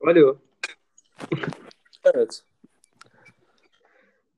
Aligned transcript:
Alo. 0.00 0.38
Evet. 2.04 2.42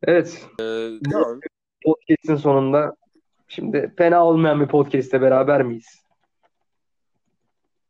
Evet. 0.02 0.46
Ee, 0.60 0.90
tamam. 1.12 1.40
Podcast'in 1.84 2.36
sonunda 2.36 2.96
şimdi 3.48 3.94
fena 3.98 4.24
olmayan 4.24 4.60
bir 4.60 4.66
podcast'te 4.66 5.20
beraber 5.20 5.62
miyiz? 5.62 6.04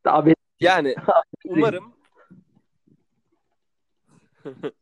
Daha 0.04 0.24
Yani 0.60 0.94
umarım 1.44 1.92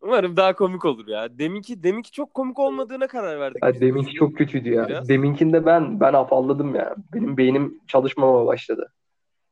umarım 0.00 0.36
daha 0.36 0.54
komik 0.54 0.84
olur 0.84 1.08
ya. 1.08 1.38
Deminki 1.38 1.82
deminki 1.82 2.10
çok 2.10 2.34
komik 2.34 2.58
olmadığına 2.58 3.06
karar 3.06 3.40
verdik. 3.40 3.62
Ya 3.64 3.80
deminki 3.80 4.12
çok 4.12 4.36
kötüydü 4.36 4.70
ya. 4.70 4.88
Biraz. 4.88 5.08
Deminkinde 5.08 5.66
ben 5.66 6.00
ben 6.00 6.12
afalladım 6.12 6.74
ya. 6.74 6.94
Benim 7.14 7.36
beynim 7.36 7.80
çalışmamaya 7.88 8.46
başladı. 8.46 8.92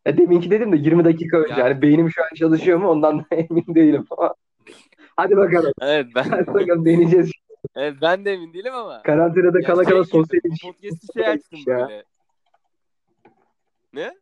Ya 0.07 0.19
deminki 0.19 0.51
dedim 0.51 0.73
de 0.73 0.77
20 0.77 1.05
dakika 1.05 1.37
önce. 1.39 1.53
Ya- 1.53 1.59
Yani 1.69 1.83
beynim 1.83 2.11
şu 2.11 2.23
an 2.23 2.35
çalışıyor 2.35 2.79
mu 2.79 2.89
ondan 2.89 3.19
da 3.19 3.25
emin 3.31 3.75
değilim 3.75 4.07
ama. 4.11 4.35
Hadi 5.17 5.37
bakalım. 5.37 5.73
Evet 5.81 6.07
ben 6.15 6.23
Hadi 6.23 6.47
bakalım 6.47 6.85
deneyeceğiz. 6.85 7.31
evet, 7.77 7.95
ben 8.03 8.25
de 8.25 8.33
emin 8.33 8.53
değilim 8.53 8.75
ama. 8.75 9.03
Karantinada 9.03 9.61
Ya 9.61 9.67
kala 9.67 9.85
şey 9.85 9.93
kala 9.93 10.05
sosyal 10.05 10.41
ilişki. 10.45 10.67
podcast'i 10.67 11.13
şey 11.13 11.29
açtım 11.29 11.59
Ya. 11.67 11.79
böyle. 11.89 12.05
Ne? 13.93 14.15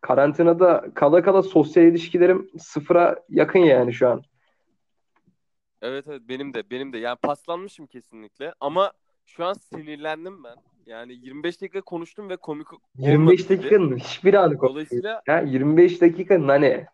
Karantinada 0.00 0.84
kala 0.94 1.22
kala 1.22 1.42
sosyal 1.42 1.86
ilişkilerim 1.86 2.50
sıfıra 2.58 3.16
yakın 3.28 3.58
yani 3.58 3.92
şu 3.92 4.08
an. 4.08 4.22
Evet 5.82 6.04
evet 6.08 6.22
benim 6.28 6.54
de 6.54 6.70
benim 6.70 6.92
de. 6.92 6.98
Yani 6.98 7.16
paslanmışım 7.22 7.86
kesinlikle 7.86 8.54
ama 8.60 8.92
şu 9.26 9.44
an 9.44 9.52
sinirlendim 9.52 10.44
ben. 10.44 10.56
Yani 10.88 11.12
25 11.12 11.62
dakika 11.62 11.80
konuştum 11.80 12.28
ve 12.28 12.36
komik 12.36 12.66
25 12.98 13.40
olmadı 13.40 13.54
gibi. 13.54 13.58
dakikanın 13.58 13.96
hiçbir 13.96 14.34
anı 14.34 14.58
konuşmuyor. 14.58 14.70
Dolayısıyla 14.70 15.22
Ya 15.26 15.40
25 15.40 16.00
dakikanın 16.00 16.48
hani 16.48 16.86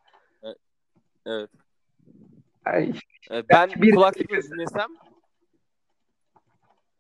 evet. 1.27 1.51
yani 2.67 2.93
e, 3.31 3.35
ben 3.35 3.45
Belki 3.49 3.83
bir 3.83 3.95
kulaklıkla 3.95 4.43
dinlesem 4.43 4.89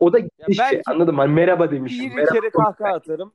o 0.01 0.12
da 0.12 0.19
gitmiş 0.19 0.59
belki 0.59 0.83
anladım 0.86 1.19
hani 1.19 1.33
merhaba 1.34 1.70
demişim. 1.70 2.11
bir 2.11 2.14
Merhaba 2.14 2.41
kere 2.41 2.51
kahkaha 2.51 2.92
atarım. 2.92 3.33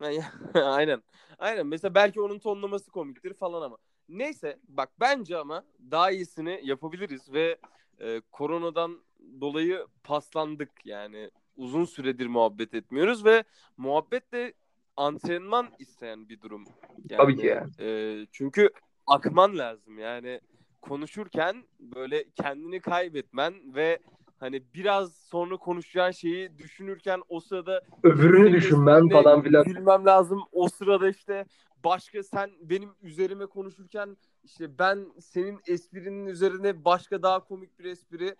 Aynen. 0.54 1.02
Aynen. 1.38 1.66
Mesela 1.66 1.94
belki 1.94 2.20
onun 2.20 2.38
tonlaması 2.38 2.90
komiktir 2.90 3.34
falan 3.34 3.62
ama. 3.62 3.76
Neyse 4.08 4.58
bak 4.68 4.90
bence 5.00 5.36
ama 5.36 5.64
daha 5.90 6.10
iyisini 6.10 6.60
yapabiliriz 6.64 7.32
ve 7.32 7.58
e, 8.00 8.20
koronadan 8.32 8.98
dolayı 9.40 9.86
paslandık 10.04 10.70
yani 10.84 11.30
uzun 11.56 11.84
süredir 11.84 12.26
muhabbet 12.26 12.74
etmiyoruz 12.74 13.24
ve 13.24 13.44
muhabbet 13.76 14.32
de 14.32 14.54
antrenman 14.96 15.68
isteyen 15.78 16.28
bir 16.28 16.40
durum. 16.40 16.64
Yani, 17.10 17.18
Tabii 17.18 17.36
ki 17.36 17.46
ya. 17.46 17.66
e, 17.80 18.26
çünkü 18.32 18.70
akman 19.06 19.58
lazım 19.58 19.98
yani 19.98 20.40
konuşurken 20.80 21.64
böyle 21.80 22.24
kendini 22.30 22.80
kaybetmen 22.80 23.74
ve 23.74 23.98
hani 24.38 24.62
biraz 24.74 25.14
sonra 25.14 25.56
konuşacağın 25.56 26.10
şeyi 26.10 26.58
düşünürken 26.58 27.20
o 27.28 27.40
sırada 27.40 27.82
öbürünü 28.02 28.52
düşünmem 28.52 29.08
falan 29.08 29.42
filan. 29.42 29.64
Gülmem 29.64 30.06
lazım. 30.06 30.42
O 30.52 30.68
sırada 30.68 31.08
işte 31.08 31.44
başka 31.84 32.22
sen 32.22 32.50
benim 32.60 32.90
üzerime 33.02 33.46
konuşurken 33.46 34.16
işte 34.44 34.78
ben 34.78 35.06
senin 35.20 35.60
esprinin 35.66 36.26
üzerine 36.26 36.84
başka 36.84 37.22
daha 37.22 37.44
komik 37.44 37.78
bir 37.78 37.84
espri 37.84 38.36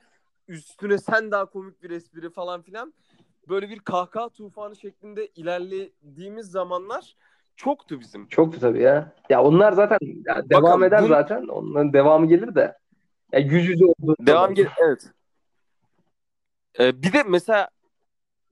üstüne 0.53 0.99
sen 0.99 1.31
daha 1.31 1.45
komik 1.47 1.83
bir 1.83 1.91
espri 1.91 2.31
falan 2.31 2.63
filan 2.63 2.95
böyle 3.49 3.69
bir 3.71 3.79
kahkaha 3.79 4.29
tufanı 4.29 4.77
şeklinde 4.77 5.27
ilerlediğimiz 5.27 6.51
zamanlar 6.51 7.17
çoktu 7.57 8.01
bizim. 8.01 8.29
Çoktu 8.29 8.61
tabii 8.61 8.83
ya. 8.83 9.13
Ya 9.31 9.43
onlar 9.43 9.73
zaten 9.73 9.99
ya 10.27 10.51
devam 10.51 10.63
Bakalım, 10.63 10.83
eder 10.85 11.03
bu- 11.03 11.09
zaten. 11.09 11.47
Onların 11.49 11.93
devamı 11.93 12.27
gelir 12.29 12.55
de. 12.55 12.79
Ya 13.33 13.39
yüz 13.41 13.69
yüze 13.69 13.85
olduğu 13.85 14.17
Devam 14.21 14.41
zaman. 14.43 14.55
gel 14.55 14.69
evet. 14.79 15.11
Ee, 16.81 17.03
bir 17.03 17.13
de 17.13 17.23
mesela 17.23 17.69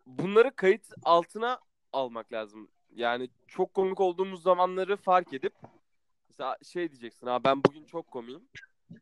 bunları 0.06 0.56
kayıt 0.56 0.86
altına 1.02 1.58
almak 1.92 2.32
lazım. 2.32 2.68
Yani 2.94 3.28
çok 3.48 3.74
komik 3.74 4.00
olduğumuz 4.00 4.42
zamanları 4.42 4.96
fark 4.96 5.32
edip 5.32 5.52
mesela 6.28 6.56
şey 6.62 6.90
diyeceksin 6.90 7.26
ha 7.26 7.44
ben 7.44 7.64
bugün 7.64 7.84
çok 7.84 8.06
komiyim. 8.10 8.42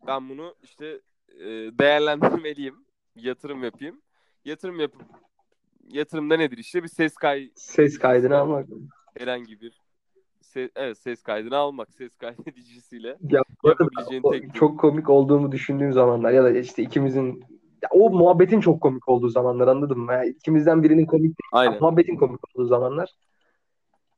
Ben 0.06 0.28
bunu 0.28 0.54
işte 0.62 1.00
e, 1.28 1.44
değerlendirmeliyim. 1.78 2.84
Yatırım 3.22 3.64
yapayım. 3.64 4.00
Yatırım 4.44 4.80
yapıp 4.80 5.02
yatırımda 5.88 6.36
nedir 6.36 6.58
işte 6.58 6.82
bir 6.82 6.88
ses 6.88 7.14
kay 7.14 7.50
Ses 7.54 7.98
kaydını 7.98 8.36
almak. 8.36 8.66
herhangi 9.18 9.60
bir 9.60 9.80
se- 10.42 10.70
evet 10.76 10.98
ses 10.98 11.22
kaydını 11.22 11.56
almak 11.56 11.92
ses 11.92 12.16
kaydedicisiyle 12.16 13.08
Ya 13.30 13.42
yapabileceğin 13.64 14.22
o- 14.22 14.32
tek 14.32 14.54
çok 14.54 14.80
komik 14.80 15.10
olduğumu 15.10 15.52
düşündüğüm 15.52 15.92
zamanlar 15.92 16.30
ya 16.32 16.44
da 16.44 16.50
işte 16.50 16.82
ikimizin 16.82 17.44
ya 17.82 17.88
o 17.90 18.10
muhabbetin 18.10 18.60
çok 18.60 18.80
komik 18.80 19.08
olduğu 19.08 19.28
zamanlar 19.28 19.68
anladın 19.68 19.98
mı? 19.98 20.12
Ya 20.12 20.24
ikimizden 20.24 20.82
birinin 20.82 21.06
komik 21.06 21.36
aynen 21.52 21.80
muhabbetin 21.80 22.16
komik 22.16 22.40
olduğu 22.54 22.66
zamanlar. 22.66 23.14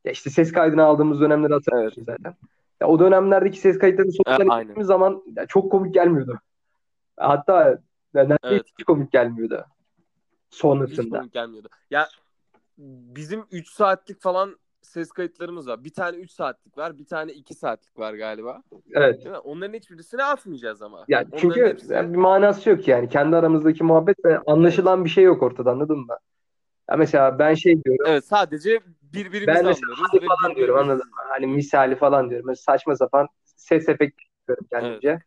Ya 0.05 0.13
işte 0.13 0.31
ses 0.31 0.53
kaydını 0.53 0.85
aldığımız 0.85 1.21
dönemleri 1.21 1.53
hatırlıyorsun 1.53 2.05
zaten. 2.05 2.35
Ya 2.81 2.89
o 2.89 2.99
dönemlerdeki 2.99 3.59
ses 3.61 3.79
kayıtlarını 3.79 4.11
izlediğimiz 4.11 4.87
zaman 4.87 5.23
ya 5.37 5.47
çok 5.47 5.73
komik 5.73 5.95
gelmiyordu. 5.95 6.39
Hatta 7.17 7.79
neredeyse 8.15 8.39
Evet. 8.55 8.67
hiç 8.79 8.85
komik 8.85 9.13
gelmiyordu. 9.13 9.65
hiç 10.51 10.59
Sonrasında. 10.59 11.19
komik 11.19 11.33
gelmiyordu. 11.33 11.69
Ya 11.91 12.09
bizim 12.79 13.45
3 13.51 13.69
saatlik 13.71 14.21
falan 14.21 14.57
ses 14.83 15.11
kayıtlarımız 15.13 15.69
var. 15.69 15.85
Bir 15.85 15.93
tane 15.93 16.17
3 16.17 16.31
saatlik 16.31 16.79
var, 16.79 16.99
bir 16.99 17.07
tane 17.07 17.33
2 17.33 17.55
saatlik 17.55 17.99
var 17.99 18.15
galiba. 18.15 18.63
Evet. 18.93 19.19
Değil 19.25 19.31
mi? 19.31 19.39
Onların 19.39 19.75
hiçbirisini 19.75 20.25
atmayacağız 20.25 20.83
ama. 20.83 21.05
Ya 21.09 21.19
Onların 21.19 21.39
çünkü 21.39 21.67
hepsi- 21.67 21.93
ya 21.93 22.13
bir 22.13 22.17
manası 22.19 22.71
yok 22.71 22.89
yani. 22.89 23.09
Kendi 23.09 23.37
aramızdaki 23.37 23.85
muhabbet 23.85 24.17
anlaşılan 24.47 25.05
bir 25.05 25.11
şey 25.11 25.25
yok 25.25 25.43
ortada 25.43 25.71
anladın 25.71 25.99
mı? 25.99 26.17
Ya 26.91 26.97
mesela 26.97 27.39
ben 27.39 27.55
şey 27.55 27.85
diyorum. 27.85 28.05
Evet 28.09 28.25
sadece 28.25 28.81
birbirimizi 29.03 29.47
Ben 29.47 29.55
anlıyoruz. 29.65 30.01
ve 30.15 30.27
falan 30.27 30.57
diyorum 30.57 30.77
anladın 30.79 31.07
mı? 31.11 31.17
Hani 31.29 31.47
misali 31.47 31.97
falan 31.97 32.31
diyorum. 32.31 32.47
Mesela 32.47 32.63
saçma 32.75 32.97
sapan 32.97 33.29
ses 33.45 33.89
efekti 33.89 34.25
yapıyorum 34.39 34.67
kendimce. 34.71 35.09
Evet 35.09 35.23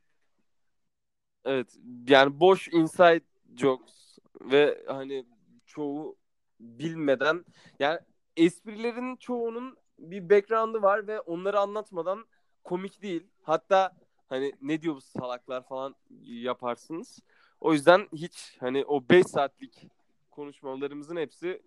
yani 2.08 2.40
boş 2.40 2.68
inside 2.68 3.22
jokes 3.58 4.18
ve 4.42 4.84
hani 4.88 5.26
çoğu 5.66 6.16
bilmeden 6.60 7.46
yani 7.80 8.00
esprilerin 8.38 9.16
çoğunun 9.16 9.78
bir 10.00 10.30
background'ı 10.30 10.82
var 10.82 11.08
ve 11.08 11.20
onları 11.20 11.60
anlatmadan 11.60 12.26
komik 12.64 13.02
değil. 13.02 13.28
Hatta 13.42 13.92
hani 14.30 14.54
ne 14.62 14.82
diyor 14.82 14.96
bu 14.96 15.02
salaklar 15.02 15.68
falan 15.68 15.96
yaparsınız. 16.24 17.20
O 17.62 17.74
yüzden 17.74 18.08
hiç 18.14 18.58
hani 18.60 18.86
o 18.86 19.10
5 19.10 19.28
saatlik 19.28 19.88
konuşmalarımızın 20.32 21.16
hepsi 21.16 21.62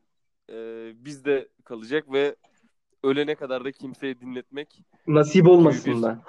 e, 0.50 0.54
bizde 1.04 1.48
kalacak 1.64 2.12
ve 2.12 2.36
ölene 3.02 3.34
kadar 3.34 3.64
da 3.64 3.72
kimseye 3.72 4.20
dinletmek 4.20 4.82
Nasip 5.06 5.48
olmasın 5.48 6.02
da. 6.02 6.22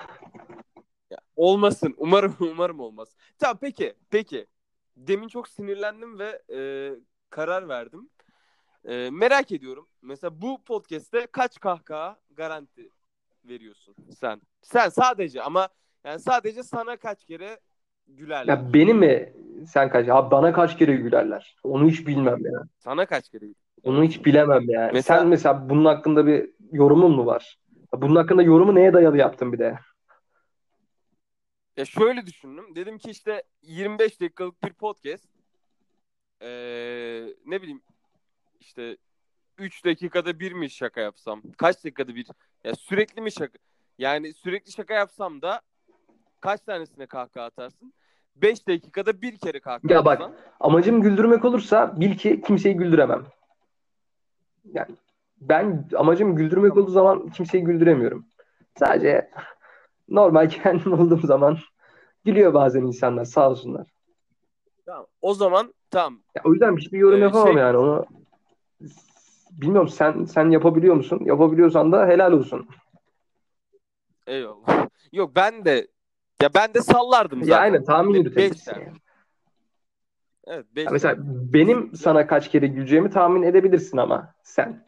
Olmasın. 1.37 1.93
Umarım 1.97 2.35
umarım 2.39 2.79
olmaz. 2.79 3.15
Tamam 3.39 3.57
peki. 3.61 3.93
Peki. 4.09 4.47
Demin 4.97 5.27
çok 5.27 5.47
sinirlendim 5.47 6.19
ve 6.19 6.41
e, 6.53 6.59
karar 7.29 7.67
verdim. 7.69 8.09
E, 8.85 9.09
merak 9.09 9.51
ediyorum. 9.51 9.87
Mesela 10.01 10.41
bu 10.41 10.63
podcast'te 10.63 11.27
kaç 11.31 11.59
kahkaha 11.59 12.17
garanti 12.31 12.89
veriyorsun 13.45 13.95
sen? 14.19 14.41
Sen 14.61 14.89
sadece 14.89 15.41
ama 15.41 15.69
yani 16.03 16.19
sadece 16.19 16.63
sana 16.63 16.97
kaç 16.97 17.25
kere 17.25 17.59
gülerler? 18.07 18.53
Ya 18.53 18.73
beni 18.73 18.93
mi 18.93 19.33
sen 19.67 19.89
kaç? 19.89 20.09
Abi 20.09 20.31
bana 20.31 20.53
kaç 20.53 20.77
kere 20.77 20.95
gülerler? 20.95 21.55
Onu 21.63 21.89
hiç 21.89 22.07
bilmem 22.07 22.45
ya. 22.45 22.61
Sana 22.77 23.05
kaç 23.05 23.29
kere? 23.29 23.45
Onu 23.83 24.03
hiç 24.03 24.25
bilemem 24.25 24.69
yani. 24.69 24.89
Mesela- 24.93 25.19
Sen 25.19 25.27
mesela 25.27 25.69
bunun 25.69 25.85
hakkında 25.85 26.27
bir 26.27 26.49
yorumun 26.71 27.11
mu 27.11 27.25
var? 27.25 27.57
Bunun 27.93 28.15
hakkında 28.15 28.41
yorumu 28.43 28.75
neye 28.75 28.93
dayalı 28.93 29.17
yaptın 29.17 29.53
bir 29.53 29.59
de? 29.59 29.79
Ya 31.77 31.85
şöyle 31.85 32.25
düşündüm. 32.25 32.75
Dedim 32.75 32.97
ki 32.97 33.09
işte 33.09 33.43
25 33.61 34.21
dakikalık 34.21 34.63
bir 34.63 34.73
podcast. 34.73 35.27
Ee, 36.41 37.27
ne 37.45 37.61
bileyim 37.61 37.81
işte 38.59 38.97
3 39.57 39.85
dakikada 39.85 40.39
bir 40.39 40.51
mi 40.51 40.69
şaka 40.69 41.01
yapsam? 41.01 41.41
Kaç 41.57 41.75
dakikada 41.75 42.15
bir? 42.15 42.27
Ya 42.63 42.75
sürekli 42.75 43.21
mi 43.21 43.31
şaka? 43.31 43.59
Yani 43.97 44.33
sürekli 44.33 44.71
şaka 44.71 44.93
yapsam 44.93 45.41
da 45.41 45.61
kaç 46.39 46.61
tanesine 46.61 47.05
kahkaha 47.05 47.45
atarsın? 47.45 47.93
5 48.35 48.67
dakikada 48.67 49.21
bir 49.21 49.37
kere 49.37 49.59
kahkaha 49.59 49.93
Ya 49.93 50.05
bak, 50.05 50.21
atsan. 50.21 50.35
Amacım 50.59 51.01
güldürmek 51.01 51.45
olursa 51.45 51.99
bil 51.99 52.17
ki 52.17 52.41
kimseyi 52.41 52.75
güldüremem. 52.75 53.25
Yani 54.73 54.95
ben 55.41 55.89
amacım 55.95 56.35
güldürmek 56.35 56.77
olduğu 56.77 56.91
zaman 56.91 57.29
kimseyi 57.29 57.63
güldüremiyorum. 57.63 58.25
Sadece 58.79 59.31
normal 60.09 60.49
kendim 60.63 60.93
olduğum 60.93 61.27
zaman 61.27 61.57
gülüyor 62.25 62.53
bazen 62.53 62.81
insanlar 62.81 63.25
sağ 63.25 63.49
olsunlar. 63.49 63.87
Tamam. 64.85 65.05
O 65.21 65.33
zaman 65.33 65.73
tamam. 65.91 66.19
Ya 66.35 66.41
o 66.45 66.53
yüzden 66.53 66.77
hiçbir 66.77 66.97
yorum 66.99 67.19
Ee, 67.19 67.21
yapamam 67.21 67.47
şey- 67.47 67.61
yani 67.61 67.77
onu. 67.77 68.05
Bilmiyorum 69.51 69.89
sen 69.89 70.25
sen 70.25 70.49
yapabiliyor 70.49 70.95
musun? 70.95 71.19
Yapabiliyorsan 71.25 71.91
da 71.91 72.07
helal 72.07 72.31
olsun. 72.31 72.67
Eyvallah. 74.27 74.87
Yok 75.11 75.35
ben 75.35 75.65
de 75.65 75.87
ya 76.41 76.49
ben 76.55 76.73
de 76.73 76.81
sallardım 76.81 77.39
zaten. 77.39 77.51
Ya 77.51 77.59
aynen 77.59 77.83
tahmin 77.83 78.13
yürütebilirsin. 78.13 78.71
beş 78.71 78.77
yani. 78.77 78.97
Evet 80.47 80.65
5 80.75 80.85
Ya 80.85 80.91
mesela 80.91 81.15
benim 81.53 81.95
sana 81.95 82.27
kaç 82.27 82.51
kere 82.51 82.67
güleceğimi 82.67 83.09
tahmin 83.09 83.43
edebilirsin 83.43 83.97
ama 83.97 84.33
sen. 84.43 84.86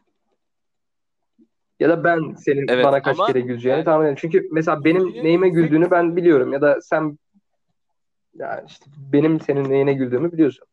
Ya 1.80 1.90
da 1.90 2.04
ben 2.04 2.34
senin 2.34 2.66
Evet, 2.68 2.86
bana 2.86 3.02
kaç 3.02 3.18
ama 3.18 3.28
kere 3.28 3.42
güleceğini 3.42 3.78
yani- 3.78 3.86
tahmin 3.86 4.04
ederim. 4.04 4.18
Çünkü 4.22 4.48
mesela 4.52 4.84
benim 4.84 5.06
Yüzde 5.06 5.24
neyime 5.24 5.50
güldüğünü 5.50 5.92
ben 5.92 6.16
biliyorum. 6.16 6.54
Ya 6.54 6.62
da 6.62 6.82
sen 6.82 7.20
ya 8.34 8.64
işte 8.68 8.86
benim 9.14 9.40
senin 9.40 9.70
neyine 9.70 9.94
güldüğümü 9.94 10.32
biliyorsun. 10.32 10.68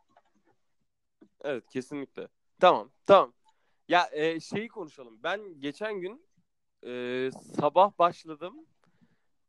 Evet 1.45 1.65
kesinlikle. 1.69 2.29
Tamam 2.61 2.91
tamam. 3.07 3.33
Ya 3.89 4.09
e, 4.13 4.41
şeyi 4.41 4.69
konuşalım. 4.69 5.19
Ben 5.23 5.61
geçen 5.61 6.01
gün 6.01 6.27
e, 6.87 7.31
sabah 7.61 7.99
başladım. 7.99 8.55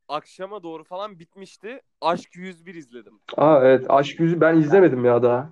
Akşama 0.08 0.64
doğru 0.64 0.84
falan 0.84 1.20
bitmişti. 1.20 1.82
Aşk 2.02 2.36
101 2.36 2.76
izledim. 2.76 3.20
Aa 3.38 3.66
evet 3.66 3.86
Aşk 3.90 4.20
Yüzü 4.20 4.42
ben 4.42 4.58
izlemedim 4.58 5.06
ya 5.06 5.24
daha. 5.24 5.50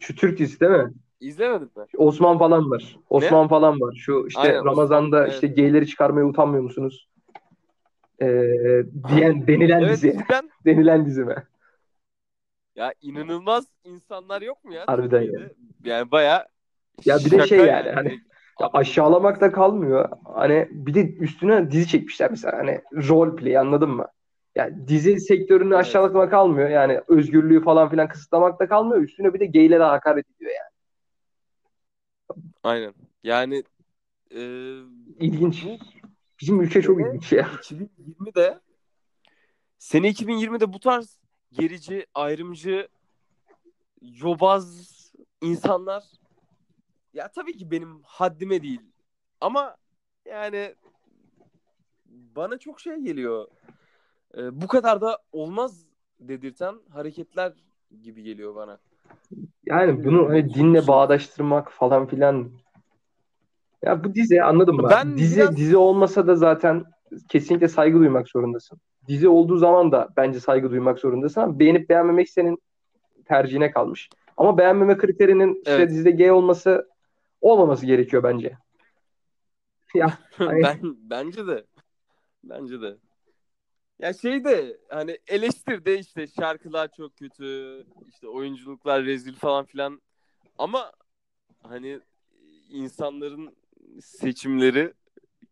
Şu 0.00 0.14
Türk 0.14 0.38
dizisi 0.38 0.60
değil 0.60 0.72
mi? 0.72 0.92
İzlemedin 1.20 1.70
mi? 1.76 1.84
Osman 1.96 2.38
falan 2.38 2.70
var. 2.70 2.96
Osman 3.10 3.48
falan 3.48 3.80
var. 3.80 3.94
Şu 3.94 4.24
işte 4.28 4.40
Aynen, 4.40 4.64
Ramazan'da 4.64 5.16
Osman, 5.16 5.30
işte 5.30 5.46
evet. 5.46 5.56
geyleri 5.56 5.86
çıkarmaya 5.86 6.26
utanmıyor 6.26 6.62
musunuz? 6.62 7.08
Ee, 8.22 8.26
diyen 9.08 9.34
denilen 9.46 9.82
Evet 9.82 9.92
dizi. 9.92 10.12
cidden. 10.12 10.50
Denilen 10.66 11.06
dizi 11.06 11.24
mi? 11.24 11.36
Ya 12.76 12.94
inanılmaz 13.02 13.66
insanlar 13.84 14.42
yok 14.42 14.64
mu 14.64 14.74
ya? 14.74 14.84
Harbiden 14.86 15.22
Türkiye'de? 15.22 15.54
Yani 15.84 16.10
baya 16.10 16.48
Ya 17.04 17.18
bir 17.18 17.30
de 17.30 17.46
şey 17.46 17.58
yani, 17.58 17.90
hani 17.90 18.08
direkt 18.08 18.22
Ya 18.60 18.70
aşağılamak 18.72 19.40
da 19.40 19.52
kalmıyor. 19.52 20.08
Hani 20.34 20.68
bir 20.70 20.94
de 20.94 21.14
üstüne 21.14 21.70
dizi 21.70 21.88
çekmişler 21.88 22.30
mesela 22.30 22.58
hani 22.58 22.80
role 23.08 23.36
play 23.36 23.58
anladın 23.58 23.90
mı? 23.90 24.06
Yani 24.54 24.88
dizi 24.88 25.20
sektörünü 25.20 25.74
Evet. 25.74 25.80
aşağılamak 25.80 26.30
kalmıyor. 26.30 26.68
Yani 26.68 27.00
özgürlüğü 27.08 27.62
falan 27.64 27.90
filan 27.90 28.08
kısıtlamak 28.08 28.60
da 28.60 28.68
kalmıyor. 28.68 29.02
Üstüne 29.02 29.34
bir 29.34 29.40
de 29.40 29.46
geylere 29.46 29.82
hakaret 29.82 30.26
ediyor 30.36 30.50
yani. 30.50 30.69
Aynen. 32.62 32.94
Yani 33.24 33.64
e, 34.34 34.40
İlginç. 35.20 35.64
Bu- 35.64 35.78
Bizim 36.40 36.60
ülke 36.60 36.82
çok 36.82 37.00
ilginç 37.00 37.32
ya. 37.32 37.50
2020'de 37.62 38.60
sene 39.78 40.08
2020'de 40.08 40.72
bu 40.72 40.80
tarz 40.80 41.18
gerici, 41.52 42.06
ayrımcı, 42.14 42.88
yobaz 44.02 44.90
insanlar 45.40 46.04
ya 47.14 47.28
tabii 47.32 47.56
ki 47.58 47.70
benim 47.70 48.02
haddime 48.02 48.62
değil. 48.62 48.80
Ama 49.40 49.76
yani 50.24 50.74
bana 52.06 52.58
çok 52.58 52.80
şey 52.80 52.96
geliyor. 52.96 53.48
Ee, 54.36 54.60
bu 54.60 54.66
kadar 54.66 55.00
da 55.00 55.18
olmaz 55.32 55.86
dedirten 56.20 56.74
hareketler 56.90 57.52
gibi 58.02 58.22
geliyor 58.22 58.54
bana. 58.54 58.78
Yani 59.66 60.04
bunu 60.04 60.28
hani 60.28 60.54
dinle 60.54 60.86
bağdaştırmak 60.86 61.72
falan 61.72 62.06
filan. 62.06 62.50
Ya 63.82 64.04
bu 64.04 64.14
dizi 64.14 64.42
anladın 64.42 64.74
mı? 64.76 64.88
Ben 64.90 65.16
dizi 65.16 65.36
biraz- 65.36 65.56
dizi 65.56 65.76
olmasa 65.76 66.26
da 66.26 66.36
zaten 66.36 66.84
kesinlikle 67.28 67.68
saygı 67.68 67.98
duymak 67.98 68.28
zorundasın. 68.28 68.78
Dizi 69.08 69.28
olduğu 69.28 69.56
zaman 69.56 69.92
da 69.92 70.08
bence 70.16 70.40
saygı 70.40 70.70
duymak 70.70 70.98
zorundasın 70.98 71.40
ama 71.40 71.58
beğenip 71.58 71.88
beğenmemek 71.88 72.30
senin 72.30 72.58
tercihine 73.24 73.70
kalmış. 73.70 74.10
Ama 74.36 74.58
beğenmeme 74.58 74.96
kriterinin 74.96 75.54
işte 75.54 75.72
Evet. 75.72 75.90
dizide 75.90 76.10
gay 76.10 76.30
olması 76.30 76.88
olmaması 77.40 77.86
gerekiyor 77.86 78.22
bence. 78.22 78.52
Ya 79.94 80.18
Hani- 80.36 80.62
ben 80.62 80.78
bence 81.10 81.46
de. 81.46 81.64
Bence 82.44 82.80
de. 82.82 82.96
Ya 84.00 84.12
şey 84.12 84.44
de 84.44 84.76
hani 84.88 85.18
eleştir 85.28 85.84
de 85.84 85.98
işte 85.98 86.26
şarkılar 86.26 86.90
çok 86.96 87.16
kötü, 87.16 87.84
işte 88.08 88.28
oyunculuklar 88.28 89.04
rezil 89.04 89.34
falan 89.34 89.64
filan. 89.64 90.00
Ama 90.58 90.92
hani 91.62 92.00
insanların 92.70 93.56
seçimleri 94.02 94.92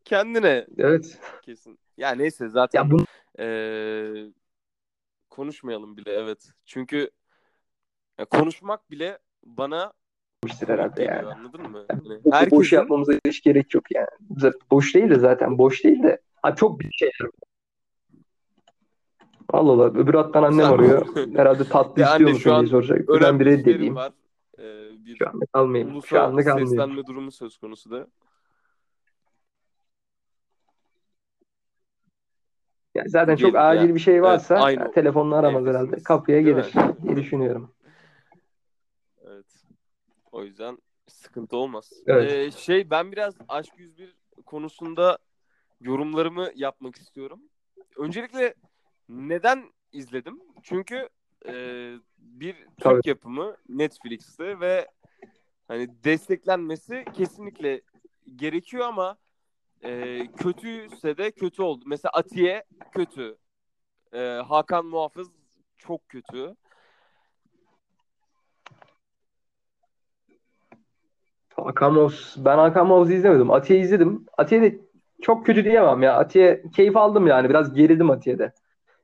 kendine 0.05 0.67
evet. 0.79 1.19
kesin. 1.43 1.79
Ya 1.97 2.11
neyse 2.11 2.49
zaten 2.49 2.85
Ya 2.85 2.91
bunu 2.91 3.05
eee, 3.39 4.33
konuşmayalım 5.31 5.97
bile 5.97 6.13
evet. 6.13 6.51
Çünkü 6.65 7.11
ya 8.19 8.25
konuşmak 8.25 8.91
bile 8.91 9.19
bana 9.45 9.93
yapmıştır 10.43 10.69
herhalde 10.69 11.03
yani. 11.03 11.27
anladın 11.27 11.71
mı? 11.71 11.87
Yani 11.91 12.03
Hani 12.05 12.25
bu- 12.25 12.31
Boş 12.31 12.33
herkesin 12.35 12.77
yapmamıza 12.77 13.13
hiç 13.27 13.43
gerek 13.43 13.75
yok 13.75 13.85
yani. 13.95 14.09
Zaten 14.39 14.61
Boş 14.71 14.95
değil 14.95 15.11
de 15.11 15.19
zaten 15.19 15.59
boş 15.59 15.85
değil 15.85 16.03
de. 16.03 16.19
Ha, 16.43 16.55
çok 16.57 16.81
bir 16.81 16.93
şeyler. 16.93 17.31
Allah 19.53 19.73
Allah. 19.73 19.85
Öbür 19.85 20.15
hattan 20.15 20.43
annem 20.43 20.73
arıyor. 20.73 21.07
Herhalde 21.37 21.65
tatlı 21.65 22.03
Ya 22.03 22.11
istiyor 22.11 22.31
musun 22.31 22.43
şu 22.43 22.55
an 22.55 22.61
diye 22.61 22.71
soracak. 22.71 23.09
Ben 23.09 23.41
bir 23.41 23.47
reddedeyim. 23.47 23.97
var. 23.97 24.13
Eee, 24.59 24.65
bir 25.07 25.17
Şu 25.17 25.29
anlık 25.29 25.49
almayayım. 25.53 25.91
Şu 25.91 25.95
ulusa 25.95 26.21
anlık 26.23 26.47
almayayım. 26.47 26.71
seslenme 26.71 27.07
durumu 27.07 27.33
söz 27.33 27.59
konusu 27.59 27.91
da. 27.91 28.07
Yani 32.95 33.09
zaten 33.09 33.37
çok 33.37 33.53
Gel- 33.53 33.71
acil 33.71 33.83
yani, 33.83 33.95
bir 33.95 34.01
şey 34.01 34.23
varsa 34.23 34.55
evet, 34.55 34.65
aynı 34.65 34.81
yani 34.81 34.93
telefonla 34.93 35.37
aramaz 35.37 35.67
herhalde. 35.67 36.03
Kapıya 36.03 36.41
gelir 36.41 36.75
mi? 36.75 36.97
diye 37.03 37.17
düşünüyorum. 37.17 37.75
Evet. 39.27 39.47
O 40.33 40.45
yüzden 40.45 40.79
sıkıntı 41.07 41.57
olmaz. 41.57 41.93
Evet. 42.07 42.33
Ee, 42.33 42.51
şey 42.51 42.91
ben 42.91 43.13
biraz 43.13 43.35
Aşk 43.49 43.73
101 43.79 44.15
konusunda 44.47 45.19
yorumlarımı 45.81 46.51
yapmak 46.55 46.97
istiyorum. 46.97 47.41
Öncelikle 47.97 48.55
neden 49.09 49.65
izledim? 49.93 50.41
Çünkü 50.63 51.09
e, 51.47 51.53
bir 52.19 52.55
Türk 52.55 52.81
Tabii. 52.81 53.09
yapımı 53.09 53.57
Netflix'te 53.69 54.61
ve 54.61 54.89
hani 55.69 56.05
desteklenmesi 56.05 57.05
kesinlikle 57.13 57.81
gerekiyor 58.37 58.87
ama 58.87 59.17
e, 59.83 60.27
kötüyse 60.27 61.17
de 61.17 61.31
kötü 61.31 61.63
oldu. 61.63 61.85
Mesela 61.87 62.13
Atiye 62.15 62.65
kötü. 62.93 63.37
E, 64.13 64.19
Hakan 64.49 64.87
Muhafız 64.87 65.29
çok 65.79 66.09
kötü. 66.09 66.55
Hakan 71.57 71.97
Oğuz. 71.97 72.35
Ben 72.39 72.59
Hakan 72.59 72.91
Oğuz'u 72.91 73.13
izlemedim. 73.13 73.51
Atiye 73.51 73.81
izledim. 73.81 74.27
Atiye 74.39 74.63
de 74.63 74.79
çok 75.23 75.47
kötü 75.47 75.65
diyemem 75.65 76.03
ya. 76.03 76.17
Atiye 76.17 76.63
keyif 76.77 76.97
aldım 76.97 77.27
yani. 77.27 77.49
Biraz 77.49 77.75
gerildim 77.75 78.11
Atiye'de. 78.11 78.53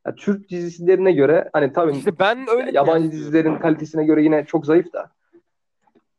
Ya, 0.07 0.15
Türk 0.15 0.49
dizilerine 0.49 1.13
göre 1.13 1.51
hani 1.53 1.73
tabii 1.73 1.97
İşte 1.97 2.19
ben 2.19 2.47
öyle 2.49 2.71
yabancı 2.73 3.13
dizilerin 3.13 3.59
kalitesine 3.59 4.05
göre 4.05 4.23
yine 4.23 4.45
çok 4.45 4.67
zayıf 4.67 4.93
da. 4.93 5.11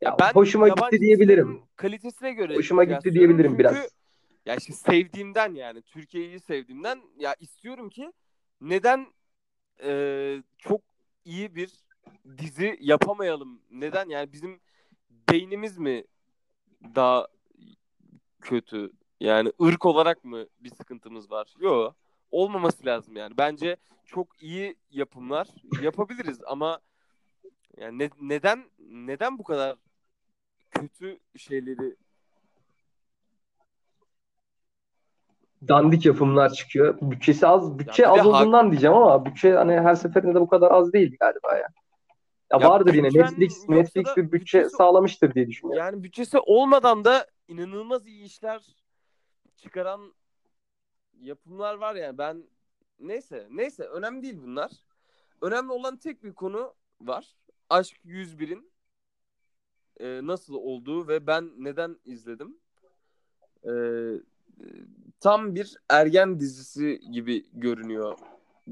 Ya, 0.01 0.15
ben 0.19 0.31
hoşuma 0.31 0.69
gitti 0.69 0.99
diyebilirim. 0.99 1.61
kalitesine 1.75 2.33
göre 2.33 2.55
Hoşuma 2.55 2.83
gitti 2.83 3.13
diyebilirim 3.13 3.51
Çünkü 3.51 3.59
biraz. 3.59 3.89
ya 4.45 4.55
işte 4.55 4.73
sevdiğimden 4.73 5.53
yani 5.53 5.81
Türkiye'yi 5.81 6.39
sevdiğimden 6.39 7.01
ya 7.17 7.35
istiyorum 7.39 7.89
ki 7.89 8.13
neden 8.61 9.07
e, 9.83 10.43
çok 10.57 10.81
iyi 11.25 11.55
bir 11.55 11.71
dizi 12.37 12.77
yapamayalım? 12.81 13.61
Neden 13.71 14.09
yani 14.09 14.33
bizim 14.33 14.59
beynimiz 15.31 15.77
mi 15.77 16.03
daha 16.95 17.27
kötü? 18.41 18.91
Yani 19.19 19.51
ırk 19.61 19.85
olarak 19.85 20.23
mı 20.23 20.45
bir 20.59 20.69
sıkıntımız 20.69 21.31
var? 21.31 21.53
Yok. 21.59 21.95
Olmaması 22.35 22.85
lazım 22.85 23.15
yani. 23.15 23.37
Bence 23.37 23.77
çok 24.05 24.43
iyi 24.43 24.75
yapımlar 24.91 25.47
yapabiliriz 25.81 26.39
ama 26.47 26.79
yani 27.77 27.99
ne- 27.99 28.09
neden 28.21 28.63
neden 28.79 29.37
bu 29.37 29.43
kadar 29.43 29.75
kötü 30.71 31.19
şeyleri 31.37 31.95
Dandik 35.67 36.05
yapımlar 36.05 36.53
çıkıyor. 36.53 36.97
Bütçesi 37.01 37.47
az. 37.47 37.79
Bütçe 37.79 38.07
az 38.07 38.19
hak- 38.19 38.25
olduğundan 38.27 38.71
diyeceğim 38.71 38.95
ama 38.95 39.25
bütçe 39.25 39.53
hani 39.53 39.73
her 39.73 39.95
seferinde 39.95 40.35
de 40.35 40.41
bu 40.41 40.47
kadar 40.47 40.71
az 40.71 40.93
değil 40.93 41.17
galiba 41.19 41.53
ya. 41.53 41.59
Ya, 41.59 41.67
Ya 42.59 42.69
vardır 42.69 42.93
yine 42.93 43.07
Netflix 43.13 43.69
Netflix 43.69 44.17
bir 44.17 44.31
bütçe 44.31 44.69
sağlamıştır 44.69 45.33
diye 45.33 45.47
düşünüyorum. 45.47 45.83
yani 45.85 46.03
bütçesi 46.03 46.39
olmadan 46.39 47.05
da 47.05 47.27
inanılmaz 47.47 48.07
iyi 48.07 48.25
işler 48.25 48.61
çıkaran 49.55 50.13
yapımlar 51.21 51.75
var 51.75 51.95
yani 51.95 52.17
ben 52.17 52.43
neyse 52.99 53.47
neyse 53.51 53.83
önemli 53.83 54.23
değil 54.23 54.37
bunlar. 54.43 54.71
Önemli 55.41 55.71
olan 55.71 55.97
tek 55.97 56.23
bir 56.23 56.33
konu 56.33 56.73
var. 57.01 57.35
Aşk 57.69 57.97
101'in 58.05 58.71
e, 59.99 60.19
nasıl 60.23 60.53
olduğu 60.53 61.07
ve 61.07 61.27
ben 61.27 61.51
neden 61.57 61.97
izledim. 62.05 62.57
E, 63.63 63.71
tam 65.19 65.55
bir 65.55 65.77
ergen 65.89 66.39
dizisi 66.39 66.99
gibi 67.11 67.45
görünüyor 67.53 68.17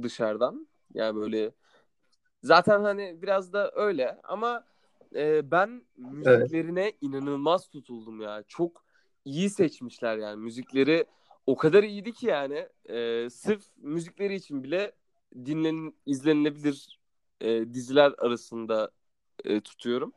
dışarıdan. 0.01 0.67
Yani 0.93 1.15
böyle 1.15 1.51
zaten 2.43 2.83
hani 2.83 3.21
biraz 3.21 3.53
da 3.53 3.71
öyle 3.75 4.19
ama 4.23 4.65
e, 5.15 5.51
ben 5.51 5.81
müziklerine 5.97 6.93
inanılmaz 7.01 7.69
tutuldum 7.69 8.21
ya. 8.21 8.43
Çok 8.47 8.85
iyi 9.25 9.50
seçmişler 9.50 10.17
yani 10.17 10.38
müzikleri 10.38 11.05
o 11.45 11.55
kadar 11.55 11.83
iyiydi 11.83 12.13
ki 12.13 12.25
yani 12.25 12.67
e, 12.89 13.29
sırf 13.29 13.63
müzikleri 13.77 14.35
için 14.35 14.63
bile 14.63 14.91
dinlen 15.35 15.93
izlenilebilir 16.05 17.00
e, 17.41 17.73
diziler 17.73 18.13
arasında 18.17 18.91
e, 19.43 19.62
tutuyorum. 19.62 20.13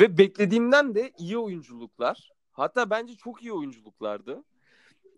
Ve 0.00 0.18
beklediğimden 0.18 0.94
de 0.94 1.12
iyi 1.18 1.38
oyunculuklar. 1.38 2.32
Hatta 2.52 2.90
bence 2.90 3.16
çok 3.16 3.42
iyi 3.42 3.52
oyunculuklardı. 3.52 4.44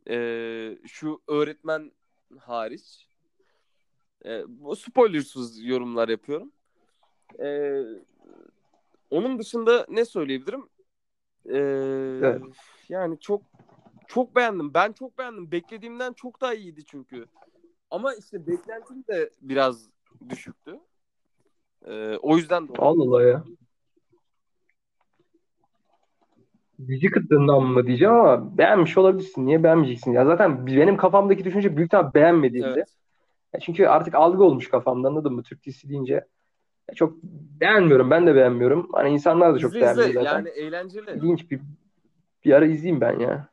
E, 0.09 0.79
şu 0.87 1.23
öğretmen 1.29 1.93
hariç. 2.39 3.09
E, 4.25 4.43
bu 4.49 4.77
spoilersız 4.77 5.65
yorumlar 5.65 6.09
yapıyorum. 6.09 6.53
E, 7.39 7.81
onun 9.11 9.39
dışında 9.39 9.87
ne 9.89 10.05
söyleyebilirim? 10.05 10.69
E, 11.45 11.59
Evet. 12.27 12.43
Yani 12.89 13.21
çok 13.21 13.43
çok 14.09 14.37
beğendim. 14.37 14.75
Ben 14.75 14.93
çok 14.93 15.19
beğendim. 15.19 15.53
Beklediğimden 15.53 16.13
çok 16.13 16.41
daha 16.41 16.55
iyiydi 16.55 16.85
çünkü. 16.85 17.27
Ama 17.91 18.15
işte 18.15 18.47
beklentim 18.47 19.05
de 19.09 19.31
biraz 19.41 19.89
düşüktü. 20.29 20.81
Ee, 21.87 22.17
o 22.17 22.37
yüzden 22.37 22.69
de 22.69 22.73
Allah 22.79 23.03
Allah 23.03 23.23
ya. 23.23 23.45
Dizi 26.89 27.11
kıtlığından 27.11 27.63
mı 27.63 27.87
diyeceğim 27.87 28.15
ama 28.15 28.59
beğenmiş 28.59 28.99
olabilirsin. 28.99 29.47
Niye 29.47 29.63
beğenmeyeceksin? 29.63 30.13
Ya 30.13 30.25
zaten 30.25 30.67
benim 30.67 30.97
kafamdaki 30.97 31.45
düşünce 31.45 31.77
büyük 31.77 31.89
ihtimal 31.89 32.15
beğenmediğimde. 32.15 32.73
Evet. 32.77 32.89
Ya 33.55 33.61
çünkü 33.61 33.87
artık 33.87 34.15
algı 34.15 34.45
olmuş 34.45 34.69
kafamda 34.69 35.09
anladın 35.09 35.33
mı? 35.33 35.43
Türk 35.43 35.65
dizisi 35.65 35.89
deyince. 35.89 36.15
Ya 36.89 36.95
çok 36.95 37.23
beğenmiyorum. 37.61 38.11
Ben 38.11 38.27
de 38.27 38.35
beğenmiyorum. 38.35 38.89
Hani 38.93 39.11
insanlar 39.11 39.55
da 39.55 39.59
çok 39.59 39.71
İzle 39.71 39.81
beğenmiyor 39.81 40.09
izle. 40.09 40.23
zaten. 40.23 40.37
Yani 40.39 40.49
eğlenceli. 40.49 41.11
İlginç 41.11 41.51
bir 41.51 41.61
bir 42.45 42.53
ara 42.53 42.67
izleyeyim 42.67 43.01
ben 43.01 43.19
ya. 43.19 43.49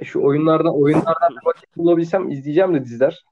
Ya 0.00 0.04
şu 0.04 0.22
oyunlardan 0.22 0.82
oyunlardan 0.82 1.36
vakit 1.44 1.76
bulabilsem 1.76 2.30
izleyeceğim 2.30 2.74
de 2.74 2.84
diziler. 2.84 3.24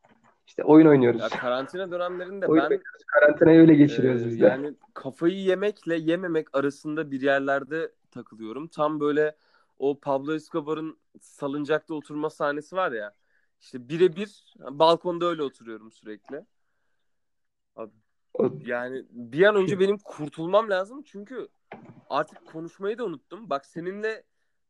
İşte 0.46 0.64
oyun 0.64 0.86
oynuyoruz. 0.86 1.20
Ya 1.20 1.28
karantina 1.28 1.90
dönemlerinde 1.90 2.46
Oyun 2.46 2.70
ben. 2.70 2.80
Karantinayı 3.06 3.60
öyle 3.60 3.74
geçiriyoruz 3.74 4.22
e, 4.22 4.26
biz 4.26 4.40
de. 4.40 4.44
yani 4.44 4.74
kafayı 4.94 5.36
yemekle 5.36 5.96
yememek 5.96 6.56
arasında 6.56 7.10
bir 7.10 7.20
yerlerde 7.20 7.92
takılıyorum. 8.10 8.68
Tam 8.68 9.00
böyle 9.00 9.36
o 9.78 10.00
Pablo 10.00 10.34
Escobar'ın 10.34 10.98
salıncakta 11.20 11.94
oturma 11.94 12.30
sahnesi 12.30 12.76
var 12.76 12.92
ya. 12.92 13.14
İşte 13.60 13.88
birebir 13.88 14.54
balkonda 14.70 15.26
öyle 15.26 15.42
oturuyorum 15.42 15.92
sürekli. 15.92 16.44
O- 17.76 18.50
Yani 18.66 19.04
bir 19.10 19.42
an 19.42 19.56
önce 19.56 19.80
benim 19.80 19.98
kurtulmam 19.98 20.70
lazım 20.70 21.02
çünkü 21.02 21.48
artık 22.10 22.46
konuşmayı 22.46 22.98
da 22.98 23.04
unuttum. 23.04 23.50
Bak 23.50 23.66
seninle 23.66 24.22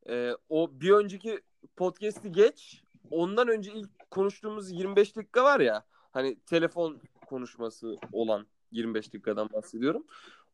e, 0.09 0.33
o 0.49 0.71
bir 0.73 0.91
önceki 0.91 1.41
podcast'i 1.76 2.33
geç. 2.33 2.83
Ondan 3.11 3.49
önce 3.49 3.73
ilk 3.73 4.11
konuştuğumuz 4.11 4.71
25 4.73 5.16
dakika 5.16 5.45
var 5.45 5.61
ya. 5.61 5.85
Hani 6.12 6.40
telefon 6.40 7.00
konuşması 7.26 7.97
olan 8.12 8.47
25 8.73 9.07
dakikadan 9.07 9.49
bahsediyorum. 9.52 10.04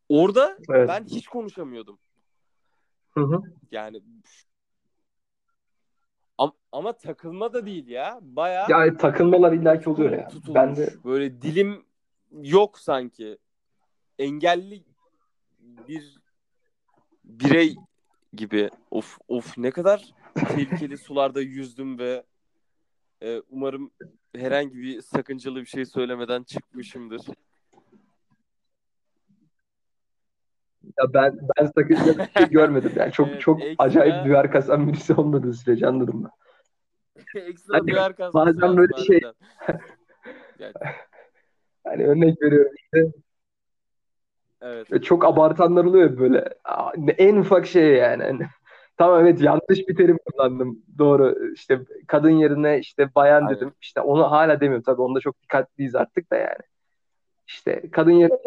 Orada 0.08 0.58
Evet. 0.70 0.88
ben 0.88 1.04
hiç 1.04 1.28
konuşamıyordum. 1.28 1.98
Hı 3.10 3.20
hı. 3.20 3.42
Yani 3.70 4.02
ama, 6.38 6.52
ama 6.72 6.92
takılma 6.92 7.52
da 7.52 7.66
değil 7.66 7.88
ya. 7.88 8.18
Bayağı 8.22 8.70
Ya 8.70 8.96
takılmalar 8.96 9.52
illaki 9.52 9.90
oluyor 9.90 10.10
ya. 10.12 10.28
tutulmuş. 10.28 10.54
Ben 10.54 10.76
de 10.76 10.94
Böyle 11.04 11.42
dilim 11.42 11.84
yok 12.42 12.78
sanki. 12.78 13.38
Engelli 14.18 14.84
bir 15.60 16.18
birey 17.24 17.76
gibi. 18.32 18.70
Of 18.90 19.18
of 19.28 19.58
ne 19.58 19.70
kadar 19.70 20.14
tehlikeli 20.38 20.99
sularda 20.99 21.40
yüzdüm 21.40 21.99
ve 21.99 22.25
e, 23.23 23.42
umarım 23.50 23.90
herhangi 24.37 24.75
bir 24.75 25.02
sakıncalı 25.02 25.61
bir 25.61 25.66
şey 25.66 25.85
söylemeden 25.85 26.42
çıkmışımdır. 26.42 27.21
ya 30.99 31.14
ben 31.14 31.38
ben 31.59 31.66
sakınca 31.66 32.18
bir 32.18 32.40
şey 32.40 32.49
görmedim. 32.50 32.92
Yani 32.97 33.12
çok 33.12 33.28
Evet, 33.28 33.40
çok 33.40 33.61
ekstra- 33.61 33.75
acayip 33.78 34.25
duyar 34.25 34.52
kasan 34.52 34.88
birisi 34.88 35.14
olmadığı 35.14 35.52
sürece 35.52 35.87
anladım 35.87 36.25
ben. 36.25 36.30
Ekstra 37.49 37.78
Hani 37.78 37.88
duyar 37.88 38.16
kasması 38.16 38.61
bazen 38.61 38.76
böyle 38.76 39.04
şey-. 39.07 39.21
Yani, 40.59 40.73
Hani 41.85 42.07
örnek 42.07 42.42
veriyorum 42.42 42.73
işte 42.76 43.12
evet. 44.61 44.92
ve 44.92 45.02
çok 45.02 45.25
abartanlar 45.25 45.85
oluyor 45.85 46.18
böyle. 46.18 46.54
En 47.18 47.37
ufak 47.37 47.66
şey 47.66 47.95
yani. 47.95 48.49
Tamam 48.98 49.20
evet 49.20 49.40
yanlış 49.42 49.88
bir 49.88 49.96
terim 49.96 50.18
kullandım. 50.26 50.82
Doğru. 50.98 51.52
İşte 51.54 51.80
kadın 52.06 52.30
yerine 52.30 52.78
işte 52.78 53.14
bayan 53.14 53.42
Aynen. 53.42 53.56
dedim. 53.56 53.72
İşte 53.80 54.00
onu 54.00 54.30
hala 54.30 54.60
demiyorum 54.60 54.82
tabii. 54.86 55.02
Onda 55.02 55.20
çok 55.20 55.42
dikkatliyiz 55.42 55.94
artık 55.94 56.30
da 56.30 56.36
yani. 56.36 56.62
İşte 57.46 57.82
kadın 57.92 58.10
yerine. 58.10 58.38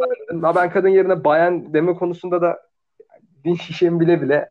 Ha, 0.42 0.56
ben 0.56 0.70
kadın 0.70 0.88
yerine 0.90 1.24
bayan 1.24 1.74
deme 1.74 1.94
konusunda 1.94 2.42
da 2.42 2.60
din 3.44 3.54
şişemi 3.56 4.00
bile 4.00 4.22
bile 4.22 4.50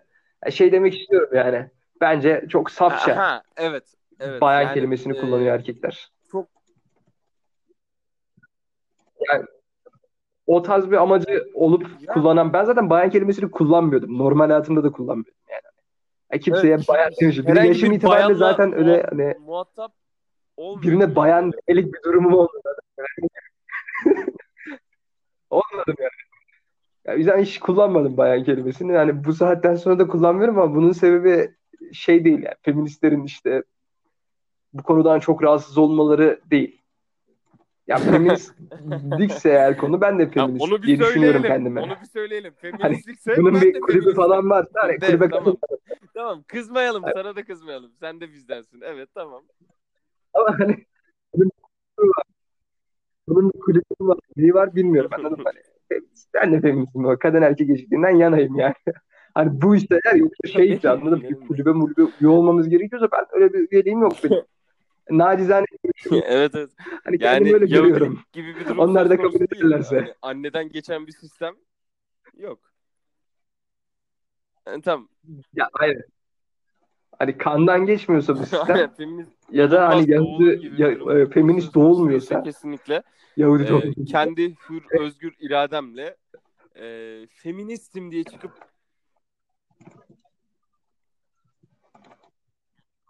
şey 0.50 0.72
demek 0.72 1.00
istiyorum 1.00 1.28
yani. 1.34 1.70
Bence 2.00 2.46
çok 2.48 2.70
safça 2.70 3.12
Aha, 3.12 3.42
evet. 3.56 3.84
Evet. 4.20 4.40
bayan 4.40 4.62
Yani, 4.62 4.74
kelimesini 4.74 5.16
e, 5.16 5.20
kullanıyor 5.20 5.54
erkekler. 5.54 6.10
çok- 6.32 6.48
Yani 9.32 9.44
o 10.46 10.62
tarz 10.62 10.90
bir 10.90 10.96
amacı 10.96 11.44
olup 11.54 11.86
Ya- 12.00 12.14
kullanan 12.14 12.52
ben 12.52 12.64
zaten 12.64 12.90
bayan 12.90 13.10
kelimesini 13.10 13.50
kullanmıyordum. 13.50 14.18
Normal 14.18 14.48
hayatımda 14.50 14.84
da 14.84 14.92
kullanmıyorum 14.92 15.40
yani. 15.50 15.60
Kimseye 16.38 16.74
Evet, 16.74 16.88
bayan 16.88 17.12
demişim. 17.20 17.46
Benim 17.46 17.64
yaşım 17.64 17.92
itibariyle 17.92 18.24
bayanla 18.24 18.38
zaten 18.38 18.72
öyle 18.72 19.06
hani 19.10 19.34
muhatap 19.38 19.92
olmuyor. 20.56 20.82
birine 20.82 21.16
bayan 21.16 21.52
demelik 21.52 21.94
bir 21.94 22.02
durumum 22.02 22.34
olmadı. 22.34 22.76
Olmadım 25.50 25.94
yani. 25.98 26.10
Ya, 27.06 27.14
yüzden 27.14 27.38
hiç 27.38 27.60
kullanmadım 27.60 28.16
bayan 28.16 28.44
kelimesini. 28.44 28.92
Yani 28.92 29.24
bu 29.24 29.32
saatten 29.32 29.74
sonra 29.74 29.98
da 29.98 30.06
kullanmıyorum 30.06 30.58
ama 30.58 30.74
bunun 30.74 30.92
sebebi 30.92 31.54
şey 31.92 32.24
değil 32.24 32.42
yani. 32.42 32.54
Feministlerin 32.62 33.24
işte 33.24 33.62
bu 34.72 34.82
konudan 34.82 35.20
çok 35.20 35.42
rahatsız 35.42 35.78
olmaları 35.78 36.40
değil. 36.50 36.79
Ya 37.90 37.96
feministlikse 37.96 39.48
eğer 39.48 39.76
konu 39.76 40.00
ben 40.00 40.18
de 40.18 40.30
feminist 40.30 40.62
onu 40.62 40.82
bir 40.82 40.86
diye 40.86 40.98
düşünüyorum 40.98 41.42
kendime. 41.42 41.80
Onu 41.80 41.96
bir 42.02 42.06
söyleyelim. 42.06 42.52
Feministlikse 42.52 43.36
Bunun 43.36 43.54
ben 43.54 43.60
bir 43.60 43.74
de 43.74 43.80
kulübü 43.80 44.00
feministim. 44.00 44.14
falan 44.14 44.50
varsa 44.50 44.70
hani 44.74 45.00
De, 45.00 45.06
kulübe 45.06 45.30
tamam. 45.30 45.56
Tamam 46.14 46.42
kızmayalım. 46.46 47.04
Sana 47.14 47.36
da 47.36 47.44
kızmayalım. 47.44 47.92
Sen 48.00 48.20
de 48.20 48.32
bizdensin. 48.32 48.80
Evet 48.84 49.08
tamam. 49.14 49.42
Ama 50.34 50.58
hani 50.58 50.76
bunun, 53.28 53.52
bir 53.52 53.60
kulübü 53.60 53.84
var, 54.00 54.18
neyi 54.36 54.54
var 54.54 54.74
bilmiyorum 54.74 55.10
anladın 55.14 55.38
mı? 55.38 55.44
Hani, 55.44 55.62
feminist, 55.88 56.34
ben 56.34 56.52
de 56.52 56.60
feministim. 56.60 57.18
Kadın 57.18 57.42
erkek 57.42 57.70
eşitliğinden 57.70 58.16
yanayım 58.16 58.56
yani. 58.56 58.74
Hani 59.34 59.62
bu 59.62 59.76
işte 59.76 60.00
eğer 60.04 60.14
yoksa 60.14 60.48
şey 60.48 60.80
mı? 60.84 61.22
Bir 61.22 61.40
kulübe 61.48 61.72
mulübe 61.72 62.02
üye 62.20 62.30
olmamız 62.30 62.68
gerekiyorsa 62.68 63.08
ben 63.12 63.26
öyle 63.32 63.52
bir 63.52 63.68
üyeliğim 63.72 64.02
yok 64.02 64.12
benim. 64.24 64.42
Nacizane 65.10 65.66
evet 66.26 66.54
evet. 66.54 66.70
hani 67.04 67.16
Yani 67.20 67.54
öyle 67.54 67.66
görüyorum. 67.66 68.20
Gibi 68.32 68.56
bir 68.56 68.64
durum 68.64 68.78
Onlar 68.78 69.10
da 69.10 69.16
kabul 69.16 69.40
ederlerse. 69.40 69.96
Hani 69.96 70.14
anneden 70.22 70.68
geçen 70.68 71.06
bir 71.06 71.12
sistem 71.12 71.54
yok. 72.36 72.58
Yani, 74.66 74.82
tamam. 74.82 75.08
Ya 75.54 75.68
hayır. 75.72 76.02
Hani 77.18 77.38
kandan 77.38 77.86
geçmiyorsa 77.86 78.34
bu 78.34 78.38
sistem 78.46 78.94
feminist 78.96 79.30
ya 79.52 79.70
da 79.70 79.88
hani 79.88 80.10
Yahudi 80.10 80.72
ya, 80.82 81.00
durum 81.00 81.16
e, 81.16 81.26
feminist 81.26 81.74
doğulmuyorsa 81.74 82.42
kesinlikle 82.42 83.02
Yahudi 83.36 83.62
e, 83.62 83.68
doğulmuyorsa 83.68 84.04
kendi 84.04 84.54
hür 84.54 85.00
özgür 85.00 85.34
irademle 85.40 86.16
e, 86.74 87.26
feministim 87.26 88.10
diye 88.10 88.24
çıkıp 88.24 88.52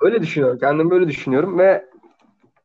öyle 0.00 0.22
düşünüyorum. 0.22 0.58
Kendim 0.58 0.90
böyle 0.90 1.08
düşünüyorum 1.08 1.58
ve 1.58 1.89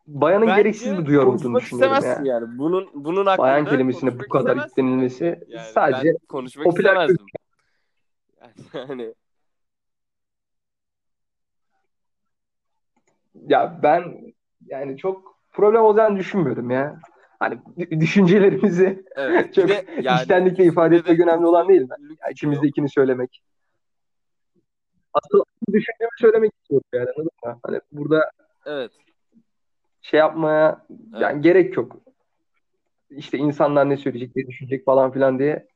bayanın 0.08 0.48
bence 0.48 0.62
gereksiz 0.62 0.98
bir 0.98 1.06
duyar 1.06 1.24
olduğunu 1.24 1.60
düşünüyorum 1.60 2.04
ya. 2.04 2.22
yani. 2.24 2.58
Bunun 2.58 2.90
bunun 2.94 3.26
hakkında 3.26 3.48
Bayan 3.48 3.66
kelimesine 3.66 4.20
bu 4.20 4.30
kadar 4.30 4.56
yüklenilmesi. 4.56 5.40
Yani 5.48 5.68
sadece 5.74 6.18
konuşmak 6.28 6.66
popüler 6.66 6.90
istemezdim. 6.90 7.26
Yani 8.74 9.14
ya 13.48 13.80
ben 13.84 14.34
yani 14.66 14.98
çok 14.98 15.40
problem 15.52 15.82
olacağını 15.82 16.20
düşünmüyorum 16.20 16.70
ya. 16.70 17.00
Hani 17.40 17.60
düşüncelerimizi 18.00 19.06
evet. 19.16 19.54
çok 19.56 19.70
de 19.70 19.86
yani 20.02 20.22
içtenlikle 20.22 20.66
ifade 20.66 20.96
de 20.96 21.00
etmek 21.00 21.20
önemli 21.20 21.46
olan 21.46 21.68
değil 21.68 21.82
mi? 21.82 21.88
kötülük 21.90 22.20
Ya 22.22 22.28
yok. 22.28 22.32
içimizdekini 22.32 22.90
söylemek. 22.90 23.42
Asıl 25.14 25.44
düşüncemi 25.68 26.10
söylemek 26.20 26.52
istiyorum 26.62 26.88
yani 26.94 27.10
anladın 27.10 27.32
mı? 27.46 27.60
Hani 27.64 27.80
burada 27.92 28.32
Evet. 28.66 28.92
Şey 30.06 30.20
yapmaya 30.20 30.86
yani 31.14 31.34
Evet. 31.34 31.44
gerek 31.44 31.78
yok. 31.78 31.98
İşte 33.10 33.38
insanlar 33.38 33.90
ne 33.90 33.98
söyleyecek, 33.98 34.36
ne 34.36 34.48
düşünecek 34.48 34.86
falan 34.86 35.12
filan 35.12 35.40
diye 35.40 35.68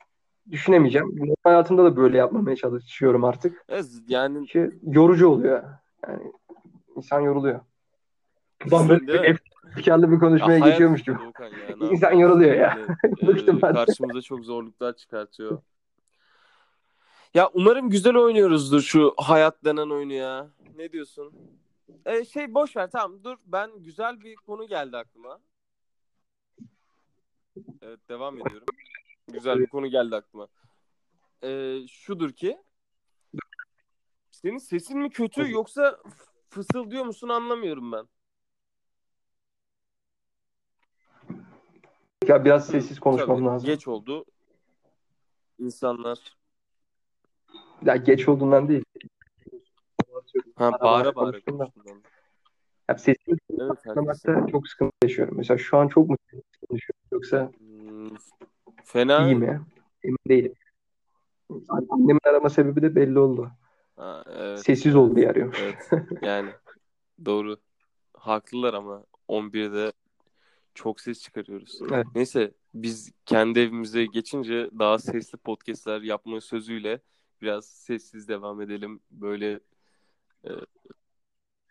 düşünemeyeceğim. 0.52 1.18
Normal 1.18 1.36
hayatımda 1.44 1.84
da 1.84 1.96
böyle 1.96 2.18
yapmamaya 2.18 2.56
çalışıyorum 2.56 3.24
artık. 3.24 3.66
Evet, 3.70 3.86
yani 4.08 4.48
Çünkü 4.48 4.80
yorucu 4.84 5.28
oluyor. 5.28 5.64
Yani 6.08 6.32
insan 6.96 7.22
yoruluyor. 7.22 7.60
Ulan 8.72 8.90
böyle 8.90 9.36
efkarlı 9.78 10.12
bir 10.12 10.20
konuşmaya 10.20 10.60
Ya 10.60 10.70
geçiyormuş 10.70 11.04
gibi. 11.04 11.20
Doğukan 11.20 11.46
ya. 11.46 11.78
ne 11.82 11.88
İnsan 11.92 12.14
yoruluyor 12.14 12.54
ya. 12.56 12.78
Yani, 13.22 13.42
e, 13.50 13.62
ben 13.62 13.74
karşımıza 13.74 14.22
çok 14.22 14.46
zorluklar 14.46 14.94
çıkartıyor. 14.94 15.62
Ya 17.34 17.50
umarım 17.54 17.90
güzel 17.90 18.16
oynuyoruzdur 18.16 18.82
şu 18.82 19.14
hayat 19.18 19.66
denen 19.66 19.90
oyunu 19.90 20.14
ya. 20.14 20.48
Ne 20.78 20.92
diyorsun? 20.92 21.34
E, 22.06 22.26
şey 22.26 22.54
boş 22.54 22.76
ver 22.76 22.90
tamam 22.92 23.24
dur 23.24 23.38
ben 23.46 23.72
güzel 23.84 24.22
bir 24.22 24.36
konu 24.36 24.68
geldi 24.68 24.98
aklıma. 24.98 25.40
Evet 27.82 28.10
devam 28.10 28.38
ediyorum. 28.38 28.68
Güzel 29.28 29.60
bir 29.60 29.68
konu 29.68 29.88
geldi 29.88 30.16
aklıma. 30.16 30.48
E, 31.44 31.80
şudur 31.88 32.32
ki 32.32 32.58
senin 34.32 34.58
sesin 34.58 35.00
mi 35.00 35.10
kötü 35.10 35.52
yoksa 35.52 36.00
fısıldıyor 36.50 37.06
musun 37.06 37.30
anlamıyorum 37.30 37.92
ben. 37.92 38.08
Ya 42.28 42.46
biraz 42.46 42.68
sessiz 42.68 43.00
konuşmam 43.00 43.38
Tabii, 43.38 43.48
lazım. 43.48 43.68
Geç 43.68 43.88
oldu. 43.88 44.26
İnsanlar 45.60 46.20
Ya 47.86 47.96
geç 47.96 48.30
olduğundan 48.30 48.68
değil. 48.68 48.84
Ha 50.56 50.72
Bağıra 50.82 51.16
bağıra 51.16 51.40
konuştum. 51.42 52.04
Ya 52.90 52.98
sesimi 52.98 53.38
Evet 53.52 53.62
haklısın. 53.62 53.90
anlamakta 53.90 54.48
çok 54.52 54.68
sıkıntı 54.68 54.94
yaşıyorum. 55.04 55.38
Mesela 55.38 55.58
şu 55.58 55.78
an 55.78 55.88
çok 55.88 56.10
mu 56.10 56.18
konuşuyorum 56.70 57.02
yoksa 57.12 57.52
Hmm, 57.58 58.18
Fena. 58.86 59.26
iyi 59.26 59.36
mi? 59.36 59.62
Emin 60.04 60.18
değilim. 60.28 60.54
Annemin 61.70 62.20
arama 62.24 62.50
sebebi 62.50 62.82
de 62.82 62.96
belli 62.96 63.20
oldu. 63.20 63.52
Ha, 63.96 64.24
evet, 64.36 64.60
Sessiz 64.60 64.86
evet, 64.86 64.96
ol 64.96 65.16
diye 65.16 65.30
arıyor. 65.30 65.58
Evet. 65.62 65.90
Yani 66.22 66.50
doğru. 67.26 67.58
Haklılar 68.14 68.74
ama 68.74 69.04
11'de 69.28 69.92
çok 70.74 71.00
ses 71.00 71.22
çıkarıyoruz. 71.22 71.80
Evet. 71.92 72.08
Neyse 72.16 72.52
biz 72.74 73.12
kendi 73.26 73.60
evimize 73.60 74.06
geçince 74.06 74.70
daha 74.80 75.00
sesli 75.00 75.38
podcastler 75.38 76.02
yapma 76.02 76.42
sözüyle 76.42 77.00
biraz 77.42 77.66
sessiz 77.66 78.28
devam 78.28 78.62
edelim. 78.62 79.00
Böyle 79.12 79.60
e, 80.46 80.50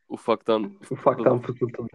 ufaktan 0.09 0.79
Ufaktan 0.91 1.39
fısıltılı. 1.43 1.89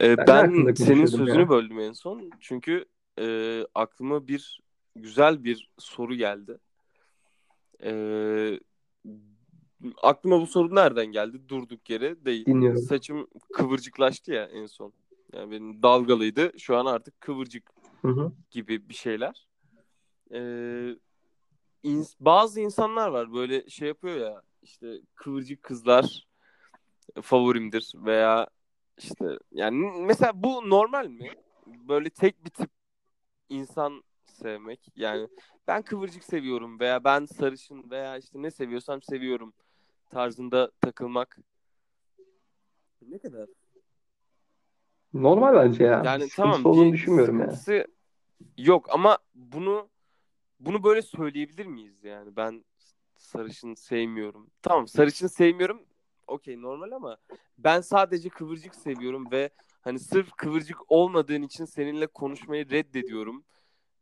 Ee, 0.00 0.16
Ben 0.18 0.26
ben 0.26 0.74
senin 0.74 1.06
sözünü 1.06 1.40
ya? 1.40 1.48
böldüm 1.48 1.80
en 1.80 1.92
son. 1.92 2.30
Çünkü 2.40 2.84
e, 3.18 3.60
aklıma 3.74 4.28
bir 4.28 4.60
güzel 4.96 5.44
bir 5.44 5.70
soru 5.78 6.14
geldi. 6.14 6.58
Ee, 7.82 8.60
aklıma 10.02 10.40
bu 10.40 10.46
soru 10.46 10.74
nereden 10.74 11.06
geldi? 11.06 11.48
Durduk 11.48 11.90
yere 11.90 12.24
değil. 12.24 12.46
Dinliyorum. 12.46 12.82
Saçım 12.82 13.26
kıvırcıklaştı 13.52 14.32
ya 14.32 14.44
en 14.44 14.66
son. 14.66 14.92
Yani 15.32 15.50
benim 15.50 15.82
dalgalıydı. 15.82 16.58
Şu 16.58 16.76
an 16.76 16.86
artık 16.86 17.20
kıvırcık 17.20 17.70
Hı 18.02 18.08
hı. 18.08 18.32
gibi 18.50 18.88
bir 18.88 18.94
şeyler. 18.94 19.46
Ee, 20.32 20.96
ins- 21.84 22.16
bazı 22.20 22.60
insanlar 22.60 23.08
var 23.08 23.32
böyle 23.32 23.68
şey 23.70 23.88
yapıyor 23.88 24.16
ya 24.16 24.42
işte 24.62 25.00
kıvırcık 25.14 25.62
kızlar 25.62 26.26
favorimdir 27.22 27.92
veya 27.94 28.48
işte 28.98 29.38
yani 29.52 29.92
mesela 30.00 30.32
bu 30.34 30.70
normal 30.70 31.06
mi? 31.08 31.30
Böyle 31.66 32.10
tek 32.10 32.44
bir 32.44 32.50
tip 32.50 32.70
insan 33.48 34.02
sevmek 34.24 34.80
yani 34.96 35.28
ben 35.68 35.82
kıvırcık 35.82 36.24
seviyorum 36.24 36.80
veya 36.80 37.04
ben 37.04 37.26
sarışın 37.26 37.90
veya 37.90 38.18
işte 38.18 38.42
ne 38.42 38.50
seviyorsam 38.50 39.02
seviyorum 39.02 39.52
tarzında 40.10 40.70
takılmak 40.80 41.38
ne 43.02 43.18
kadar? 43.18 43.48
Normal 45.14 45.54
bence 45.54 45.84
ya. 45.84 46.02
Yani 46.04 46.28
sıkıntısı 46.28 46.36
tamam 46.36 46.66
olduğunu 46.66 46.92
düşünmüyorum 46.92 47.40
yani. 47.40 47.86
yok 48.56 48.94
ama 48.94 49.18
bunu 49.34 49.88
bunu 50.60 50.84
böyle 50.84 51.02
söyleyebilir 51.02 51.66
miyiz 51.66 52.04
yani 52.04 52.36
ben 52.36 52.64
sarışın 53.22 53.74
sevmiyorum. 53.74 54.50
Tamam 54.62 54.88
sarışın 54.88 55.26
sevmiyorum 55.26 55.82
okey 56.26 56.62
normal 56.62 56.90
ama 56.92 57.16
ben 57.58 57.80
sadece 57.80 58.28
kıvırcık 58.28 58.74
seviyorum 58.74 59.30
ve 59.32 59.50
hani 59.80 59.98
sırf 59.98 60.30
kıvırcık 60.32 60.92
olmadığın 60.92 61.42
için 61.42 61.64
seninle 61.64 62.06
konuşmayı 62.06 62.70
reddediyorum. 62.70 63.44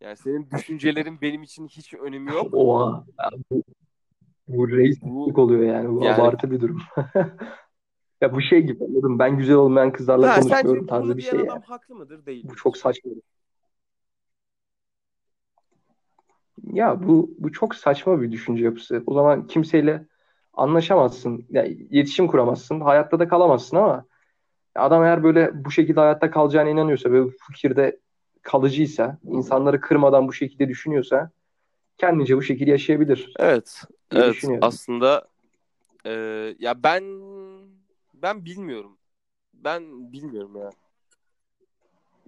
Yani 0.00 0.16
senin 0.16 0.50
düşüncelerin 0.50 1.20
benim 1.20 1.42
için 1.42 1.68
hiç 1.68 1.94
önemi 1.94 2.30
yok. 2.30 2.54
Oha. 2.54 3.04
Bu, 3.50 3.62
bu 4.48 4.68
reislik 4.68 5.38
oluyor 5.38 5.62
yani. 5.62 5.88
Bu 5.88 6.04
Yani- 6.04 6.22
abartı 6.22 6.50
bir 6.50 6.60
durum. 6.60 6.82
Ya 8.20 8.34
bu 8.34 8.40
şey 8.40 8.60
gibi 8.62 8.84
anladım. 8.84 9.18
Ben 9.18 9.38
güzel 9.38 9.56
olmayan 9.56 9.92
kızlarla 9.92 10.28
ha, 10.28 10.34
konuşmuyorum 10.40 10.74
sence 10.74 10.86
tarzı 10.86 11.04
bunu 11.04 11.16
bir 11.16 11.22
diyen 11.22 11.30
şey 11.30 11.40
adam 11.40 11.54
yani. 11.54 11.64
haklı 11.64 11.94
mıdır 11.94 12.26
değil 12.26 12.44
Bu 12.48 12.56
çok 12.56 12.76
saçma. 12.76 13.10
Ya 16.72 17.02
bu 17.02 17.30
bu 17.38 17.52
çok 17.52 17.74
saçma 17.74 18.22
bir 18.22 18.32
düşünce 18.32 18.64
yapısı. 18.64 19.02
O 19.06 19.14
zaman 19.14 19.46
kimseyle 19.46 20.06
anlaşamazsın. 20.54 21.46
Ya 21.50 21.64
iletişim 21.64 22.26
kuramazsın. 22.26 22.80
Hayatta 22.80 23.18
da 23.18 23.28
kalamazsın 23.28 23.76
ama 23.76 24.04
adam 24.74 25.04
eğer 25.04 25.22
böyle 25.22 25.64
bu 25.64 25.70
şekilde 25.70 26.00
hayatta 26.00 26.30
kalacağına 26.30 26.70
inanıyorsa 26.70 27.12
ve 27.12 27.24
bu 27.24 27.30
fikirde 27.52 28.00
kalıcıysa, 28.42 29.18
insanları 29.24 29.80
kırmadan 29.80 30.28
bu 30.28 30.32
şekilde 30.32 30.68
düşünüyorsa 30.68 31.30
kendince 31.98 32.36
bu 32.36 32.42
şekilde 32.42 32.70
yaşayabilir 32.70 33.32
Evet. 33.38 33.82
Evet. 34.14 34.44
Aslında 34.60 35.28
e, 36.06 36.10
ya 36.58 36.82
ben 36.82 37.04
ben 38.14 38.44
bilmiyorum. 38.44 38.98
Ben 39.54 40.12
bilmiyorum 40.12 40.56
ya. 40.56 40.70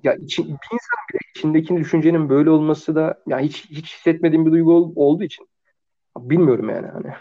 Ya 0.03 0.15
için, 0.15 0.45
bir 0.45 0.51
insan 0.53 0.99
bile 1.13 1.19
içindeki 1.37 1.77
düşüncenin 1.77 2.29
böyle 2.29 2.51
olması 2.51 2.95
da 2.95 3.23
ya 3.27 3.39
hiç 3.41 3.65
hiç 3.71 3.95
hissetmediğim 3.95 4.47
bir 4.47 4.53
duygu 4.53 4.73
ol- 4.75 4.93
olduğu 4.97 5.25
için 5.25 5.49
bilmiyorum 6.19 6.71
yani 6.71 6.87
hani 6.87 7.15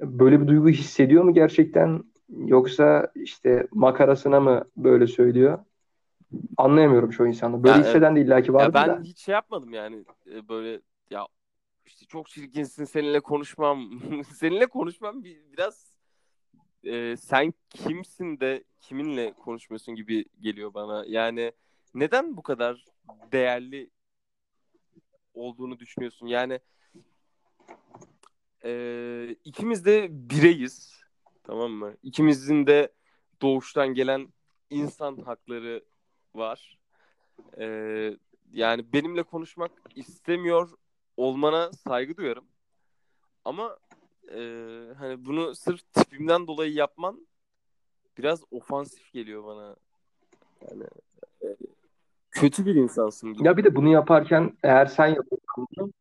böyle 0.00 0.40
bir 0.40 0.46
duygu 0.46 0.68
hissediyor 0.68 1.24
mu 1.24 1.34
gerçekten 1.34 2.04
yoksa 2.28 3.12
işte 3.14 3.66
makarasına 3.72 4.40
mı 4.40 4.64
böyle 4.76 5.06
söylüyor? 5.06 5.58
Anlayamıyorum 6.56 7.10
çoğu 7.10 7.26
insanda. 7.28 7.64
Böyle 7.64 7.80
Ya, 7.80 7.80
hisseden 7.80 8.16
de 8.16 8.22
illaki 8.22 8.54
Ya 8.58 8.74
vardır 8.74 8.74
ben 8.74 8.86
da. 8.86 9.02
hiç 9.04 9.20
şey 9.20 9.32
yapmadım 9.32 9.72
yani 9.74 10.04
E, 10.26 10.48
böyle 10.48 10.80
ya 11.10 11.28
işte 11.86 12.06
çok 12.06 12.28
çirkinsin 12.28 12.84
seninle 12.84 13.20
konuşmam. 13.20 14.00
seninle 14.36 14.66
konuşmam 14.66 15.24
bir, 15.24 15.52
biraz 15.52 15.96
e, 16.84 17.16
sen 17.16 17.54
kimsin 17.70 18.40
de 18.40 18.64
kiminle 18.80 19.32
konuşmuyorsun 19.32 19.94
gibi 19.94 20.24
geliyor 20.40 20.74
bana. 20.74 21.04
Yani 21.08 21.52
neden 21.94 22.36
bu 22.36 22.42
kadar 22.42 22.84
değerli 23.32 23.90
olduğunu 25.34 25.78
düşünüyorsun? 25.78 26.26
Yani 26.26 26.60
e, 28.64 29.36
ikimiz 29.44 29.84
de 29.84 30.08
bireyiz. 30.10 31.02
Tamam 31.44 31.70
mı? 31.70 31.96
İkimizin 32.02 32.66
de 32.66 32.92
doğuştan 33.42 33.88
gelen 33.94 34.28
insan 34.70 35.16
hakları 35.16 35.84
var. 36.34 36.78
E, 37.58 37.66
yani 38.52 38.92
benimle 38.92 39.22
konuşmak 39.22 39.72
istemiyor 39.94 40.70
olmana 41.16 41.72
saygı 41.72 42.16
duyarım. 42.16 42.44
Ama 43.44 43.78
e, 44.28 44.38
hani 44.98 45.24
bunu 45.26 45.54
sırf 45.54 45.92
tipimden 45.92 46.46
dolayı 46.46 46.72
yapman 46.72 47.26
biraz 48.18 48.40
ofansif 48.50 49.12
geliyor 49.12 49.44
bana. 49.44 49.76
Yani 50.68 50.84
e, 51.42 51.46
kötü 52.34 52.66
bir 52.66 52.74
insansın 52.74 53.34
gibi. 53.34 53.46
Ya 53.46 53.56
bir 53.56 53.64
de 53.64 53.76
bunu 53.76 53.88
yaparken 53.88 54.52
eğer 54.62 54.86
sen 54.86 55.06
yapıyorsan 55.06 55.66
bunu, 55.76 55.92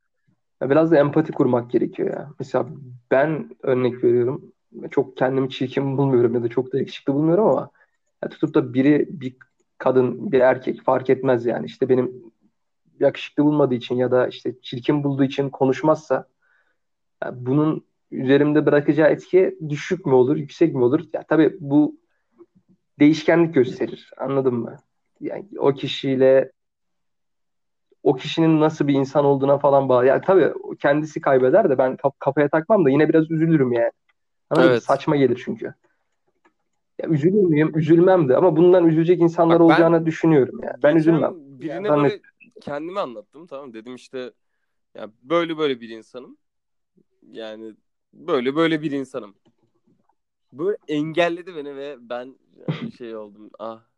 biraz 0.62 0.92
da 0.92 0.98
empati 0.98 1.32
kurmak 1.32 1.72
gerekiyor 1.72 2.10
ya. 2.10 2.30
Mesela 2.40 2.68
ben 3.12 3.50
örnek 3.64 4.04
veriyorum. 4.04 4.52
Çok 4.92 5.18
kendimi 5.18 5.50
çirkin 5.50 5.98
bulmuyorum 5.98 6.34
ya 6.34 6.44
da 6.44 6.48
çok 6.48 6.74
da 6.74 6.78
yakışıklı 6.80 7.14
bulmuyorum 7.14 7.48
ama 7.48 7.70
ya 8.24 8.30
tutup 8.30 8.54
da 8.54 8.74
biri 8.74 9.08
bir 9.10 9.36
kadın 9.78 10.32
bir 10.32 10.40
erkek 10.40 10.84
fark 10.84 11.10
etmez 11.10 11.46
yani. 11.46 11.66
İşte 11.66 11.90
benim 11.90 12.24
yakışıklı 13.00 13.44
bulmadığı 13.44 13.76
için 13.76 13.96
ya 13.96 14.12
da 14.12 14.28
işte 14.28 14.56
çirkin 14.62 15.04
bulduğu 15.04 15.24
için 15.24 15.50
konuşmazsa 15.50 16.28
ya 17.24 17.34
bunun 17.46 17.86
üzerimde 18.12 18.66
bırakacağı 18.66 19.10
etki 19.10 19.58
düşük 19.70 20.06
mü 20.06 20.14
olur, 20.14 20.36
yüksek 20.36 20.76
mi 20.76 20.84
olur? 20.84 21.00
Ya 21.14 21.24
tabii 21.24 21.58
bu 21.60 21.96
değişkenlik 23.00 23.54
gösterir. 23.54 24.12
Anladın 24.18 24.54
mı? 24.54 24.78
Yani 25.22 25.46
o 25.58 25.74
kişiyle 25.74 26.52
o 28.04 28.16
kişinin 28.16 28.60
nasıl 28.62 28.88
bir 28.88 28.94
insan 28.94 29.26
olduğuna 29.26 29.58
falan 29.58 29.90
bağlı. 29.90 30.06
Yani 30.06 30.22
tabii 30.26 30.54
kendisi 30.80 31.22
kaybeder 31.22 31.70
de 31.70 31.78
ben 31.78 31.98
kaf- 31.98 32.20
kafaya 32.20 32.50
takmam 32.50 32.86
da 32.86 32.90
yine 32.90 33.10
biraz 33.10 33.32
üzülürüm 33.32 33.72
yani. 33.72 33.92
Anladın? 34.50 34.70
Evet. 34.70 34.84
Saçma 34.84 35.16
gelir 35.16 35.42
çünkü. 35.46 35.74
Ya 37.02 37.10
üzülür 37.10 37.44
müyüm? 37.44 37.78
Üzülmem 37.78 38.30
de 38.30 38.38
ama 38.38 38.56
bundan 38.56 38.88
üzülecek 38.88 39.22
insanlar 39.22 39.60
Bak 39.60 39.60
ben 39.60 39.66
olacağını 39.66 40.06
düşünüyorum 40.06 40.60
yani. 40.64 40.76
Ben 40.84 40.96
üzülmem. 40.96 41.34
birine 41.38 41.74
Yani 41.74 41.90
böyle 41.90 42.22
kendimi 42.62 43.00
anlattım 43.00 43.48
tamam 43.48 43.74
dedim 43.74 43.96
işte 43.96 44.32
ya 44.96 45.10
böyle 45.24 45.58
böyle 45.58 45.82
bir 45.82 45.90
insanım. 45.90 46.38
Yani 47.32 47.74
böyle 48.14 48.56
böyle 48.56 48.82
bir 48.82 48.92
insanım. 48.92 49.36
Böyle 50.54 50.78
engelledi 50.88 51.56
beni 51.56 51.76
ve 51.76 51.98
ben 52.00 52.36
yani 52.56 52.92
şey 52.92 53.16
oldum. 53.16 53.50
Ah. 53.60 53.93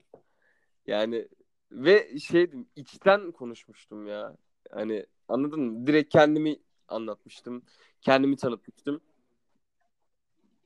Yani 0.87 1.27
ve 1.71 2.19
şeydim 2.19 2.67
içten 2.75 3.31
konuşmuştum 3.31 4.07
ya. 4.07 4.35
Hani 4.71 5.05
anladın 5.27 5.59
mı? 5.61 5.87
Direkt 5.87 6.11
kendimi 6.13 6.55
anlatmıştım. 6.87 7.63
Kendimi 8.01 8.35
tanıtmıştım. 8.35 9.01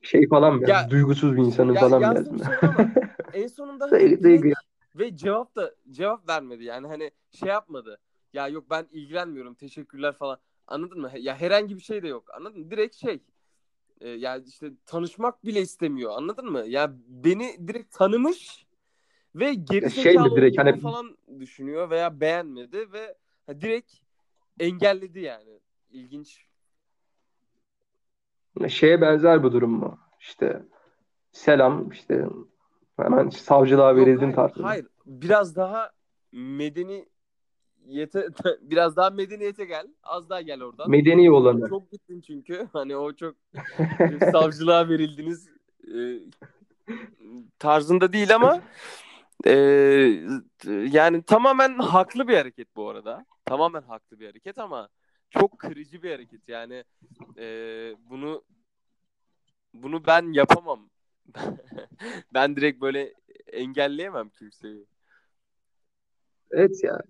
Şey 0.02 0.28
falan 0.28 0.56
mı? 0.56 0.68
Ya- 0.70 0.90
duygusuz 0.90 1.32
bir 1.36 1.42
insanın 1.42 1.72
Ya 1.74 1.80
falan 1.80 2.00
yazdın? 2.00 2.36
şey 2.38 2.46
en 3.42 3.46
sonunda 3.46 3.84
hani 3.84 3.92
Duygu- 3.92 4.22
direkt- 4.22 4.44
duygu- 4.44 4.54
ve 4.94 5.16
cevap 5.16 5.56
da 5.56 5.74
cevap 5.90 6.28
vermedi. 6.28 6.64
Yani 6.64 6.86
hani 6.86 7.10
şey 7.30 7.48
yapmadı. 7.48 7.98
Ya 8.32 8.48
yok 8.48 8.70
ben 8.70 8.86
ilgilenmiyorum. 8.92 9.54
Teşekkürler 9.54 10.12
falan. 10.12 10.38
Anladın 10.66 11.00
mı? 11.00 11.10
Ya 11.18 11.36
herhangi 11.40 11.76
bir 11.76 11.82
şey 11.82 12.02
de 12.02 12.08
yok. 12.08 12.30
Anladın 12.34 12.60
mı? 12.60 12.70
Direkt 12.70 12.96
şey. 12.96 13.22
E, 14.00 14.08
yani 14.08 14.44
işte 14.46 14.70
tanışmak 14.86 15.44
bile 15.44 15.60
istemiyor. 15.60 16.12
Anladın 16.16 16.52
mı? 16.52 16.64
Ya 16.66 16.92
beni 17.08 17.68
direkt 17.68 17.94
tanımış 17.94 18.66
ve 19.34 19.54
geri 19.54 19.90
Şey 19.90 20.18
mi 20.18 20.30
direkt 20.36 20.58
hani- 20.58 20.80
falan 20.80 21.16
düşünüyor 21.40 21.90
veya 21.90 22.20
beğenmedi 22.20 22.92
ve 22.92 23.14
ha, 23.46 23.60
direkt 23.60 23.92
engelledi 24.60 25.20
yani. 25.20 25.60
İlginç. 25.90 26.46
Şeye 28.68 29.00
benzer 29.00 29.42
bu 29.42 29.52
durum 29.52 29.70
mu? 29.70 29.98
İşte 30.20 30.62
selam 31.32 31.90
işte 31.90 32.26
hemen 32.96 33.28
savcılığa 33.28 33.96
verildin 33.96 34.32
tarzında. 34.32 34.66
hayır. 34.66 34.86
Biraz 35.06 35.56
daha 35.56 35.90
medeni 36.32 37.08
yete 37.86 38.28
biraz 38.60 38.96
daha 38.96 39.10
medeniyete 39.10 39.64
gel. 39.64 39.86
Az 40.02 40.30
daha 40.30 40.40
gel 40.40 40.62
oradan. 40.62 40.90
Medeni 40.90 41.30
olanı. 41.30 41.68
Çok 41.68 41.90
gittin 41.90 42.20
çünkü. 42.20 42.68
Hani 42.72 42.96
o 42.96 43.12
çok 43.12 43.36
savcılığa 44.32 44.88
verildiniz 44.88 45.48
e, 45.94 46.20
tarzında 47.58 48.12
değil 48.12 48.34
ama 48.34 48.60
e, 49.46 49.52
yani 50.66 51.22
tamamen 51.22 51.78
haklı 51.78 52.28
bir 52.28 52.36
hareket 52.36 52.76
bu 52.76 52.88
arada. 52.88 53.26
Tamamen 53.44 53.82
haklı 53.82 54.20
bir 54.20 54.26
hareket 54.26 54.58
ama 54.58 54.88
çok 55.30 55.58
kırıcı 55.58 56.02
bir 56.02 56.10
hareket. 56.10 56.48
Yani 56.48 56.84
e, 57.38 57.44
bunu 58.10 58.44
bunu 59.74 60.06
ben 60.06 60.32
yapamam. 60.32 60.90
ben 62.34 62.56
direkt 62.56 62.80
böyle 62.80 63.14
engelleyemem 63.52 64.28
kimseyi. 64.28 64.86
Evet 66.50 66.84
ya. 66.84 67.00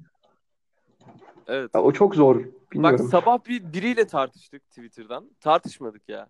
Evet. 1.46 1.70
Ya 1.74 1.82
o 1.82 1.92
çok 1.92 2.14
zor. 2.14 2.36
Bak 2.36 2.72
Bilmiyorum. 2.72 3.08
sabah 3.08 3.44
bir 3.44 3.72
biriyle 3.72 4.06
tartıştık 4.06 4.68
Twitter'dan. 4.68 5.30
Tartışmadık 5.40 6.08
ya. 6.08 6.28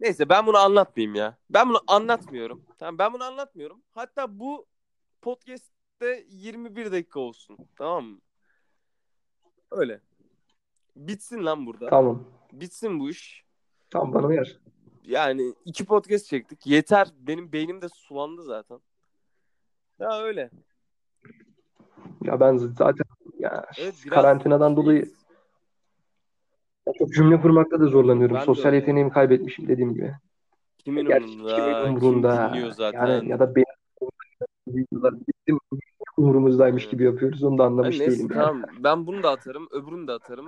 Neyse 0.00 0.28
ben 0.28 0.46
bunu 0.46 0.58
anlatmayayım 0.58 1.14
ya. 1.14 1.36
Ben 1.50 1.68
bunu 1.68 1.80
anlatmıyorum. 1.86 2.62
Tamam 2.78 2.98
ben 2.98 3.12
bunu 3.12 3.24
anlatmıyorum. 3.24 3.82
Hatta 3.94 4.38
bu 4.38 4.66
podcast'te 5.24 6.24
21 6.28 6.92
dakika 6.92 7.20
olsun. 7.20 7.56
Tamam 7.76 8.04
mı? 8.04 8.18
Öyle. 9.70 10.00
Bitsin 10.96 11.44
lan 11.44 11.66
burada. 11.66 11.88
Tamam. 11.90 12.24
Bitsin 12.52 13.00
bu 13.00 13.10
iş. 13.10 13.44
Tamam 13.90 14.14
bana 14.14 14.26
uyar. 14.26 14.58
Yani 15.02 15.54
iki 15.64 15.84
podcast 15.84 16.26
çektik. 16.26 16.66
Yeter. 16.66 17.08
Benim 17.18 17.52
beynim 17.52 17.82
de 17.82 17.88
sulandı 17.88 18.42
zaten. 18.42 18.78
Ya 19.98 20.22
öyle. 20.22 20.50
Ya 22.22 22.40
ben 22.40 22.56
zaten 22.56 23.06
ya 23.38 23.66
Evet, 23.78 23.94
karantinadan 24.10 24.68
şey- 24.68 24.76
dolayı 24.76 25.12
çok 26.98 27.12
cümle 27.12 27.40
kurmakta 27.40 27.80
da 27.80 27.86
zorlanıyorum. 27.86 28.36
Ben 28.36 28.44
Sosyal 28.44 28.74
yeteneğimi 28.74 29.10
kaybetmişim 29.12 29.68
dediğim 29.68 29.94
gibi. 29.94 30.14
Kimin 30.78 31.06
Gerçi 31.06 31.24
umurunda? 31.26 31.56
kimin 31.56 31.84
Kim 31.84 32.08
umurunda? 32.08 32.48
dinliyor 32.54 32.72
zaten? 32.72 33.06
Yani 33.06 33.28
ya 33.28 33.38
da 33.38 33.54
benim 33.54 33.73
videolar 35.04 35.26
bizim 35.46 35.58
umurumuzdaymış 36.16 36.88
gibi 36.88 37.04
yapıyoruz. 37.04 37.44
Onu 37.44 37.58
da 37.58 37.64
anlamış 37.64 37.98
neyse 37.98 38.12
değilim 38.12 38.28
yani. 38.34 38.44
tamam. 38.44 38.62
Ben 38.78 39.06
bunu 39.06 39.22
da 39.22 39.30
atarım. 39.30 39.68
Öbürünü 39.70 40.06
de 40.06 40.12
atarım. 40.12 40.46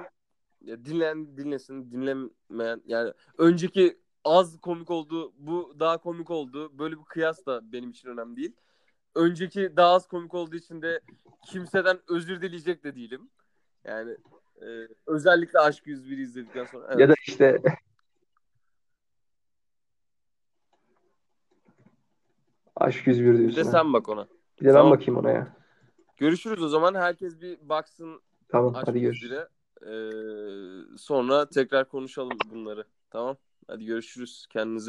Ya, 0.60 0.84
dinleyen 0.84 1.36
dinlesin. 1.36 1.90
Dinlemeyen 1.90 2.82
yani 2.86 3.12
önceki 3.38 3.98
az 4.24 4.60
komik 4.60 4.90
oldu. 4.90 5.32
Bu 5.38 5.76
daha 5.80 5.98
komik 5.98 6.30
oldu. 6.30 6.78
Böyle 6.78 6.98
bir 6.98 7.04
kıyas 7.04 7.46
da 7.46 7.72
benim 7.72 7.90
için 7.90 8.08
önemli 8.08 8.36
değil. 8.36 8.52
Önceki 9.14 9.76
daha 9.76 9.94
az 9.94 10.08
komik 10.08 10.34
olduğu 10.34 10.56
için 10.56 10.82
de 10.82 11.00
kimseden 11.46 11.98
özür 12.08 12.42
dileyecek 12.42 12.84
de 12.84 12.94
değilim. 12.94 13.30
Yani 13.84 14.16
e, 14.62 14.66
özellikle 15.06 15.58
Aşk 15.58 15.86
101'i 15.86 16.22
izledikten 16.22 16.64
sonra. 16.64 16.86
Evet. 16.88 17.00
Ya 17.00 17.08
da 17.08 17.14
işte 17.26 17.62
Aşk 22.76 23.06
101 23.06 23.24
bir 23.32 23.38
diyorsun. 23.38 23.56
de 23.56 23.62
ha. 23.62 23.70
sen 23.70 23.92
bak 23.92 24.08
ona. 24.08 24.28
Bir 24.60 24.64
de 24.64 24.74
ben 24.74 24.74
Tamam. 24.74 24.90
bakayım 24.90 25.16
ona 25.16 25.30
ya. 25.30 25.56
Görüşürüz 26.16 26.62
o 26.62 26.68
zaman. 26.68 26.94
Herkes 26.94 27.40
bir 27.40 27.58
baksın 27.68 28.20
Tamam 28.48 28.74
hadi 28.74 29.00
görüşürüz. 29.00 29.32
101'e. 29.32 29.48
Ee, 29.82 30.96
sonra 30.98 31.48
tekrar 31.48 31.88
konuşalım 31.88 32.38
bunları. 32.50 32.84
Tamam. 33.10 33.36
Hadi 33.68 33.84
görüşürüz. 33.84 34.46
Kendinize 34.50 34.84